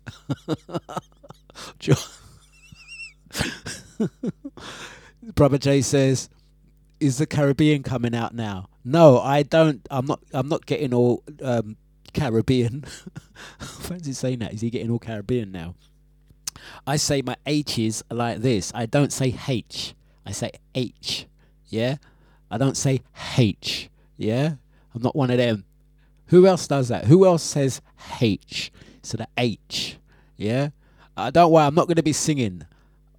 jo- 1.80 1.96
Brother 5.34 5.58
Jay 5.58 5.82
says, 5.82 6.30
"Is 7.00 7.18
the 7.18 7.26
Caribbean 7.26 7.84
coming 7.84 8.16
out 8.16 8.36
now?" 8.36 8.70
No, 8.84 9.20
I 9.20 9.44
don't. 9.44 9.86
I'm 9.90 10.06
not. 10.06 10.20
I'm 10.32 10.48
not 10.48 10.66
getting 10.66 10.94
all 10.94 11.24
um, 11.42 11.78
Caribbean. 12.14 12.86
Fancy 13.60 14.14
saying 14.14 14.40
that? 14.40 14.54
Is 14.54 14.62
he 14.62 14.70
getting 14.70 14.92
all 14.92 15.00
Caribbean 15.00 15.52
now? 15.52 15.76
I 16.88 16.98
say 16.98 17.22
my 17.22 17.36
H's 17.46 18.04
like 18.10 18.40
this. 18.40 18.72
I 18.74 18.86
don't 18.86 19.12
say 19.12 19.36
H. 19.48 19.94
I 20.26 20.32
say 20.32 20.52
H. 20.74 21.28
Yeah. 21.68 21.98
I 22.50 22.58
don't 22.58 22.78
say 22.78 23.02
H. 23.38 23.90
Yeah. 24.18 24.56
I'm 24.94 25.02
not 25.02 25.16
one 25.16 25.30
of 25.30 25.38
them. 25.38 25.66
Who 26.28 26.48
else 26.48 26.68
does 26.68 26.88
that? 26.88 27.06
Who 27.06 27.26
else 27.26 27.44
says 27.44 27.82
H? 28.22 28.72
So 29.04 29.18
the 29.18 29.28
H. 29.38 29.98
Yeah. 30.38 30.70
I 31.18 31.30
don't 31.30 31.52
worry. 31.52 31.66
I'm 31.66 31.76
not 31.76 31.88
going 31.88 31.96
to 31.98 32.04
be 32.04 32.14
singing 32.14 32.66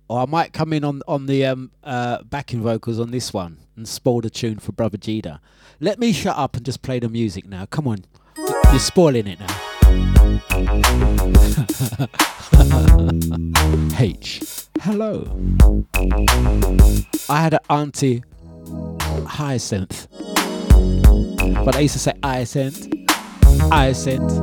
or 0.09 0.21
I 0.21 0.27
might 0.27 0.53
come 0.53 0.73
in 0.73 0.85
on 0.85 1.03
on 1.09 1.27
the 1.27 1.45
um, 1.47 1.71
uh, 1.83 2.23
backing 2.23 2.63
vocals 2.63 3.01
on 3.01 3.11
this 3.11 3.33
one 3.33 3.59
and 3.77 3.89
spoil 3.89 4.21
the 4.21 4.31
tune 4.31 4.59
for 4.59 4.73
Brother 4.73 4.99
Jida. 4.99 5.41
Let 5.81 5.99
me 5.99 6.13
shut 6.13 6.37
up 6.37 6.57
and 6.57 6.65
just 6.65 6.83
play 6.83 6.99
the 6.99 7.09
music 7.09 7.47
now. 7.47 7.67
Come 7.67 7.89
on, 7.89 8.05
you're 8.37 8.79
spoiling 8.79 9.27
it 9.27 9.41
now. 9.41 9.47
H. 13.99 14.43
Hello. 14.81 15.27
I 17.29 17.41
had 17.41 17.55
an 17.55 17.61
auntie 17.69 18.23
Hyacinth, 19.27 20.07
but 21.65 21.77
I 21.77 21.81
used 21.81 21.95
to 21.95 21.99
say 21.99 22.13
Hyacinth. 22.23 22.89
Hyacinth. 23.71 24.43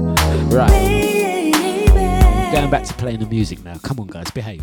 right. 0.54 2.52
Going 2.52 2.70
back 2.70 2.84
to 2.84 2.94
playing 2.94 3.18
the 3.18 3.26
music 3.26 3.64
now. 3.64 3.76
Come 3.82 4.00
on, 4.00 4.06
guys, 4.06 4.30
behave. 4.30 4.62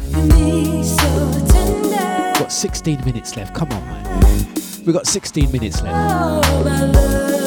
Got 2.39 2.51
16 2.51 3.05
minutes 3.05 3.35
left. 3.35 3.53
Come 3.53 3.69
on, 3.71 3.85
man. 3.85 4.53
We've 4.85 4.93
got 4.93 5.05
16 5.05 5.51
minutes 5.51 5.81
left. 5.81 5.95
Oh, 5.95 7.40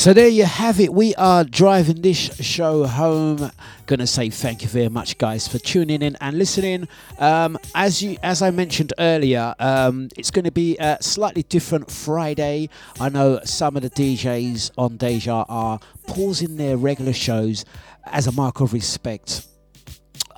So 0.00 0.14
there 0.14 0.28
you 0.28 0.46
have 0.46 0.80
it. 0.80 0.94
We 0.94 1.14
are 1.16 1.44
driving 1.44 2.00
this 2.00 2.16
show 2.16 2.86
home. 2.86 3.52
Gonna 3.84 4.06
say 4.06 4.30
thank 4.30 4.62
you 4.62 4.68
very 4.68 4.88
much, 4.88 5.18
guys, 5.18 5.46
for 5.46 5.58
tuning 5.58 6.00
in 6.00 6.16
and 6.22 6.38
listening. 6.38 6.88
Um, 7.18 7.58
as 7.74 8.02
you, 8.02 8.16
as 8.22 8.40
I 8.40 8.50
mentioned 8.50 8.94
earlier, 8.98 9.54
um, 9.58 10.08
it's 10.16 10.30
going 10.30 10.46
to 10.46 10.50
be 10.50 10.78
a 10.78 10.96
slightly 11.02 11.42
different 11.42 11.90
Friday. 11.90 12.70
I 12.98 13.10
know 13.10 13.40
some 13.44 13.76
of 13.76 13.82
the 13.82 13.90
DJs 13.90 14.70
on 14.78 14.96
Deja 14.96 15.44
are 15.50 15.78
pausing 16.06 16.56
their 16.56 16.78
regular 16.78 17.12
shows 17.12 17.66
as 18.06 18.26
a 18.26 18.32
mark 18.32 18.62
of 18.62 18.72
respect 18.72 19.49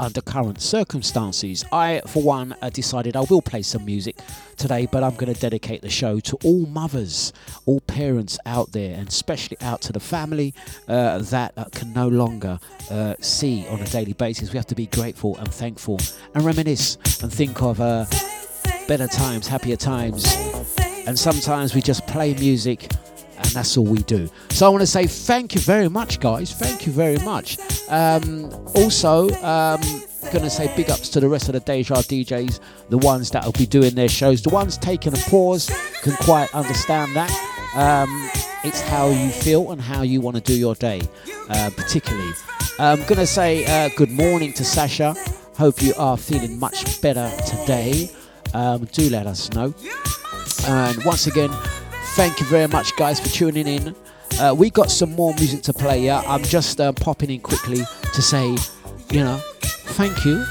under 0.02 0.20
current 0.20 0.60
circumstances. 0.60 1.64
I, 1.70 2.02
for 2.08 2.22
one, 2.22 2.54
uh, 2.60 2.70
decided 2.70 3.16
I 3.16 3.20
will 3.20 3.40
play 3.40 3.62
some 3.62 3.84
music 3.84 4.16
today, 4.56 4.86
but 4.90 5.02
I'm 5.04 5.14
going 5.14 5.32
to 5.32 5.40
dedicate 5.40 5.80
the 5.80 5.88
show 5.88 6.18
to 6.20 6.36
all 6.44 6.66
mothers, 6.66 7.32
all 7.66 7.80
parents 7.80 8.38
out 8.44 8.72
there, 8.72 8.96
and 8.98 9.08
especially 9.08 9.56
out 9.60 9.80
to 9.82 9.92
the 9.92 10.00
family 10.00 10.54
uh, 10.88 11.18
that 11.18 11.52
uh, 11.56 11.64
can 11.72 11.92
no 11.92 12.08
longer 12.08 12.58
uh, 12.90 13.14
see 13.20 13.66
on 13.68 13.80
a 13.80 13.86
daily 13.86 14.12
basis. 14.12 14.52
We 14.52 14.56
have 14.56 14.66
to 14.66 14.74
be 14.74 14.86
grateful 14.86 15.36
and 15.38 15.48
thankful 15.52 16.00
and 16.34 16.44
reminisce 16.44 16.96
and 17.22 17.32
think 17.32 17.62
of 17.62 17.80
uh, 17.80 18.04
better 18.88 19.06
times, 19.06 19.46
happier 19.46 19.76
times. 19.76 20.24
And 21.06 21.18
sometimes 21.18 21.74
we 21.74 21.80
just 21.80 22.06
play 22.06 22.34
music 22.34 22.90
and 23.42 23.52
that's 23.52 23.76
all 23.76 23.84
we 23.84 24.02
do. 24.04 24.28
So 24.50 24.66
I 24.66 24.68
want 24.68 24.82
to 24.82 24.86
say 24.86 25.06
thank 25.06 25.54
you 25.54 25.60
very 25.60 25.88
much, 25.88 26.20
guys. 26.20 26.52
Thank 26.52 26.86
you 26.86 26.92
very 26.92 27.18
much. 27.18 27.58
Um, 27.88 28.50
also, 28.74 29.30
um, 29.42 29.80
gonna 30.32 30.48
say 30.48 30.74
big 30.76 30.90
ups 30.90 31.08
to 31.10 31.20
the 31.20 31.28
rest 31.28 31.48
of 31.48 31.52
the 31.54 31.60
Deja 31.60 31.94
DJs, 31.96 32.60
the 32.88 32.98
ones 32.98 33.30
that 33.30 33.44
will 33.44 33.52
be 33.52 33.66
doing 33.66 33.94
their 33.94 34.08
shows, 34.08 34.42
the 34.42 34.48
ones 34.48 34.78
taking 34.78 35.12
a 35.12 35.20
pause 35.28 35.70
can 36.02 36.14
quite 36.16 36.52
understand 36.54 37.14
that. 37.16 37.30
Um, 37.74 38.30
it's 38.64 38.80
how 38.80 39.08
you 39.08 39.30
feel 39.30 39.72
and 39.72 39.80
how 39.80 40.02
you 40.02 40.20
want 40.20 40.36
to 40.36 40.42
do 40.42 40.54
your 40.54 40.74
day, 40.74 41.02
uh, 41.48 41.70
particularly. 41.76 42.32
I'm 42.78 43.04
gonna 43.04 43.26
say 43.26 43.64
uh, 43.66 43.90
good 43.96 44.10
morning 44.10 44.52
to 44.54 44.64
Sasha. 44.64 45.14
Hope 45.58 45.82
you 45.82 45.92
are 45.98 46.16
feeling 46.16 46.58
much 46.58 47.00
better 47.02 47.30
today. 47.46 48.10
Um, 48.54 48.84
do 48.92 49.10
let 49.10 49.26
us 49.26 49.52
know. 49.52 49.74
And 50.66 51.04
once 51.04 51.26
again, 51.26 51.50
thank 52.14 52.40
you 52.40 52.46
very 52.46 52.66
much, 52.66 52.94
guys, 52.96 53.18
for 53.20 53.28
tuning 53.28 53.66
in. 53.66 53.94
Uh, 54.38 54.54
we 54.56 54.70
got 54.70 54.90
some 54.90 55.12
more 55.12 55.34
music 55.34 55.62
to 55.62 55.72
play. 55.72 56.00
Yeah, 56.00 56.22
I'm 56.26 56.42
just 56.42 56.80
um, 56.80 56.94
popping 56.94 57.30
in 57.30 57.40
quickly 57.40 57.82
to 58.14 58.22
say, 58.22 58.48
you 59.10 59.24
know, 59.24 59.38
thank 59.96 60.24
you, 60.24 60.44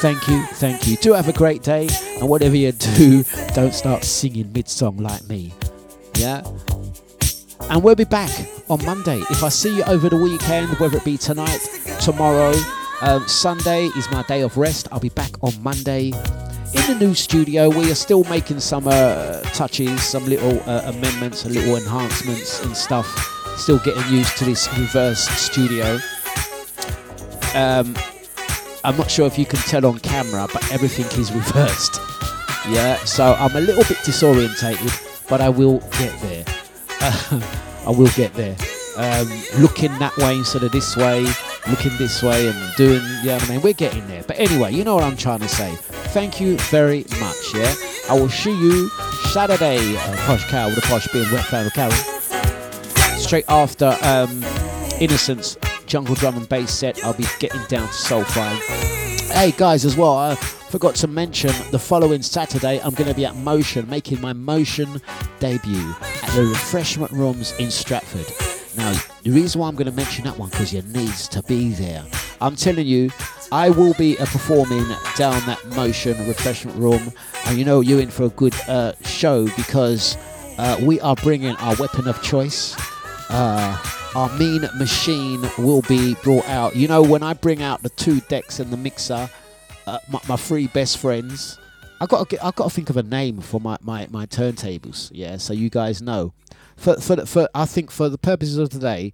thank 0.00 0.26
you, 0.28 0.42
thank 0.54 0.86
you. 0.86 0.96
Do 0.96 1.12
have 1.12 1.28
a 1.28 1.32
great 1.32 1.62
day, 1.62 1.88
and 2.18 2.28
whatever 2.28 2.56
you 2.56 2.72
do, 2.72 3.24
don't 3.54 3.74
start 3.74 4.04
singing 4.04 4.52
mid 4.52 4.68
song 4.68 4.98
like 4.98 5.26
me. 5.28 5.52
Yeah. 6.14 6.42
And 7.70 7.82
we'll 7.82 7.96
be 7.96 8.04
back 8.04 8.30
on 8.70 8.84
Monday. 8.84 9.18
If 9.30 9.42
I 9.42 9.48
see 9.48 9.76
you 9.76 9.82
over 9.84 10.08
the 10.08 10.16
weekend, 10.16 10.78
whether 10.78 10.96
it 10.96 11.04
be 11.04 11.18
tonight, 11.18 11.58
tomorrow, 12.00 12.54
um, 13.02 13.26
Sunday 13.28 13.86
is 13.86 14.10
my 14.10 14.22
day 14.22 14.42
of 14.42 14.56
rest. 14.56 14.88
I'll 14.92 15.00
be 15.00 15.10
back 15.10 15.32
on 15.42 15.52
Monday 15.62 16.12
in 16.74 16.86
the 16.86 16.96
new 16.98 17.14
studio. 17.14 17.68
We 17.68 17.90
are 17.90 17.94
still 17.94 18.24
making 18.24 18.60
some 18.60 18.86
uh, 18.86 19.40
touches, 19.54 20.02
some 20.02 20.24
little 20.26 20.60
uh, 20.68 20.82
amendments, 20.86 21.44
and 21.44 21.54
little 21.54 21.76
enhancements 21.76 22.62
and 22.64 22.76
stuff. 22.76 23.06
Still 23.56 23.78
getting 23.78 24.06
used 24.12 24.36
to 24.38 24.44
this 24.44 24.68
reverse 24.78 25.26
studio. 25.28 25.98
Um, 27.54 27.96
I'm 28.84 28.96
not 28.96 29.10
sure 29.10 29.26
if 29.26 29.38
you 29.38 29.46
can 29.46 29.58
tell 29.60 29.84
on 29.86 29.98
camera, 29.98 30.46
but 30.52 30.70
everything 30.70 31.06
is 31.20 31.32
reversed. 31.42 32.00
Yeah, 32.68 32.96
so 33.04 33.34
I'm 33.34 33.56
a 33.56 33.60
little 33.60 33.84
bit 33.84 33.98
disorientated, 33.98 35.28
but 35.28 35.40
I 35.40 35.48
will 35.48 35.78
get 35.98 36.20
there. 36.20 36.44
I 37.86 37.90
will 37.90 38.10
get 38.16 38.34
there. 38.34 38.56
Um, 38.96 39.28
looking 39.58 39.96
that 40.00 40.16
way 40.18 40.36
instead 40.36 40.64
of 40.64 40.72
this 40.72 40.96
way, 40.96 41.24
looking 41.68 41.96
this 41.98 42.22
way 42.22 42.48
and 42.48 42.76
doing, 42.76 43.02
yeah, 43.22 43.38
I 43.40 43.48
mean, 43.48 43.62
we're 43.62 43.72
getting 43.72 44.06
there. 44.08 44.22
But 44.22 44.38
anyway, 44.38 44.72
you 44.72 44.84
know 44.84 44.94
what 44.94 45.04
I'm 45.04 45.16
trying 45.16 45.40
to 45.40 45.48
say. 45.48 45.74
Thank 46.12 46.40
you 46.40 46.56
very 46.70 47.04
much, 47.20 47.54
yeah? 47.54 47.74
I 48.08 48.18
will 48.18 48.28
see 48.28 48.52
you 48.52 48.88
Saturday, 49.32 49.96
uh, 49.96 50.16
Posh 50.26 50.48
Cow, 50.50 50.68
with 50.68 50.78
a 50.78 50.82
Posh 50.82 51.08
being 51.12 51.30
Wet 51.32 51.44
Fan 51.44 51.68
Carol. 51.70 51.92
Straight 53.18 53.44
after 53.48 53.96
um, 54.02 54.42
Innocence 55.00 55.56
Jungle 55.86 56.14
Drum 56.14 56.36
and 56.36 56.48
Bass 56.48 56.72
set, 56.72 57.04
I'll 57.04 57.14
be 57.14 57.26
getting 57.38 57.62
down 57.68 57.88
to 57.88 57.94
Soulfire. 57.94 58.58
Hey 59.32 59.52
guys, 59.56 59.84
as 59.84 59.96
well, 59.96 60.16
I 60.16 60.34
forgot 60.34 60.94
to 60.96 61.06
mention 61.06 61.50
the 61.70 61.78
following 61.78 62.22
Saturday 62.22 62.80
I'm 62.80 62.94
going 62.94 63.08
to 63.08 63.14
be 63.14 63.26
at 63.26 63.36
Motion, 63.36 63.88
making 63.88 64.20
my 64.20 64.32
Motion 64.32 65.00
debut 65.40 65.94
at 66.00 66.30
the 66.34 66.44
Refreshment 66.44 67.12
Rooms 67.12 67.52
in 67.58 67.70
Stratford. 67.70 68.47
Now, 68.78 68.92
the 69.24 69.30
reason 69.32 69.60
why 69.60 69.68
I'm 69.68 69.74
going 69.74 69.90
to 69.90 69.96
mention 69.96 70.24
that 70.24 70.38
one 70.38 70.50
because 70.50 70.72
you 70.72 70.82
needs 70.82 71.26
to 71.28 71.42
be 71.42 71.70
there. 71.70 72.04
I'm 72.40 72.54
telling 72.54 72.86
you, 72.86 73.10
I 73.50 73.70
will 73.70 73.92
be 73.94 74.16
uh, 74.18 74.26
performing 74.26 74.86
down 75.16 75.44
that 75.46 75.58
Motion 75.74 76.16
Refreshment 76.28 76.78
Room, 76.78 77.12
and 77.46 77.58
you 77.58 77.64
know 77.64 77.80
you're 77.80 78.00
in 78.00 78.08
for 78.08 78.24
a 78.24 78.28
good 78.28 78.54
uh, 78.68 78.92
show 79.02 79.46
because 79.56 80.16
uh, 80.58 80.78
we 80.80 81.00
are 81.00 81.16
bringing 81.16 81.56
our 81.56 81.74
weapon 81.76 82.06
of 82.06 82.22
choice. 82.22 82.76
Uh, 83.28 83.76
our 84.14 84.28
mean 84.38 84.62
machine 84.76 85.42
will 85.58 85.82
be 85.82 86.14
brought 86.22 86.48
out. 86.48 86.76
You 86.76 86.86
know, 86.86 87.02
when 87.02 87.24
I 87.24 87.34
bring 87.34 87.62
out 87.62 87.82
the 87.82 87.90
two 87.90 88.20
decks 88.20 88.60
and 88.60 88.70
the 88.70 88.76
mixer, 88.76 89.28
uh, 89.88 89.98
my, 90.08 90.20
my 90.28 90.36
three 90.36 90.68
best 90.68 90.98
friends, 90.98 91.58
I 92.00 92.06
got 92.06 92.32
I 92.42 92.50
got 92.52 92.64
to 92.64 92.70
think 92.70 92.90
of 92.90 92.96
a 92.96 93.02
name 93.02 93.40
for 93.40 93.60
my, 93.60 93.76
my, 93.80 94.06
my 94.10 94.26
turntables. 94.26 95.10
Yeah, 95.12 95.36
so 95.36 95.52
you 95.52 95.68
guys 95.70 96.00
know. 96.00 96.32
For 96.76 97.00
for 97.00 97.26
for 97.26 97.48
I 97.54 97.64
think 97.64 97.90
for 97.90 98.08
the 98.08 98.18
purposes 98.18 98.56
of 98.56 98.70
today, 98.70 99.12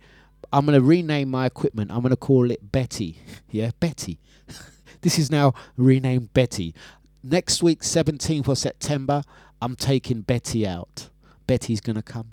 I'm 0.53 0.67
gonna 0.67 0.81
rename 0.81 1.31
my 1.31 1.47
equipment. 1.47 1.91
I'm 1.91 2.03
gonna 2.03 2.17
call 2.17 2.51
it 2.51 2.73
Betty. 2.73 3.19
Yeah, 3.51 3.71
Betty. 3.79 4.19
this 5.03 5.17
is 5.17 5.31
now 5.31 5.55
renamed 5.77 6.33
Betty. 6.35 6.75
Next 7.23 7.63
week, 7.63 7.83
17th 7.83 8.49
of 8.49 8.59
September, 8.59 9.23
I'm 9.63 9.77
taking 9.77 10.23
Betty 10.23 10.67
out. 10.67 11.09
Betty's 11.47 11.81
gonna 11.81 12.03
come 12.03 12.33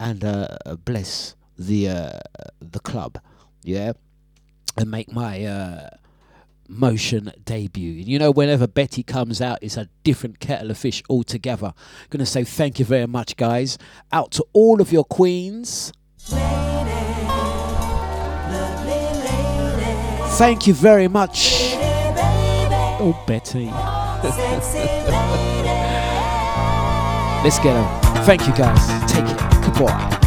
and 0.00 0.24
uh, 0.24 0.56
bless 0.84 1.36
the 1.58 1.88
uh, 1.88 2.18
the 2.60 2.80
club, 2.80 3.20
yeah, 3.62 3.92
and 4.76 4.90
make 4.90 5.12
my 5.12 5.44
uh, 5.44 5.90
motion 6.68 7.32
debut. 7.44 7.92
You 7.92 8.18
know, 8.18 8.30
whenever 8.30 8.66
Betty 8.66 9.02
comes 9.02 9.40
out, 9.40 9.58
it's 9.62 9.76
a 9.76 9.88
different 10.02 10.40
kettle 10.40 10.70
of 10.70 10.78
fish 10.78 11.02
altogether. 11.08 11.68
I'm 11.68 12.06
Gonna 12.10 12.26
say 12.26 12.44
thank 12.44 12.78
you 12.78 12.84
very 12.84 13.06
much, 13.06 13.36
guys. 13.36 13.78
Out 14.12 14.30
to 14.32 14.44
all 14.52 14.80
of 14.80 14.92
your 14.92 15.04
queens. 15.04 15.92
Thank 20.36 20.66
you 20.66 20.74
very 20.74 21.06
much. 21.06 21.74
Oh, 23.00 23.22
Betty. 23.26 23.66
Let's 27.44 27.58
get 27.58 27.74
them. 27.74 28.24
Thank 28.24 28.46
you, 28.46 28.54
guys. 28.54 29.12
Take 29.12 29.26
it. 29.26 29.38
Goodbye. 29.64 30.23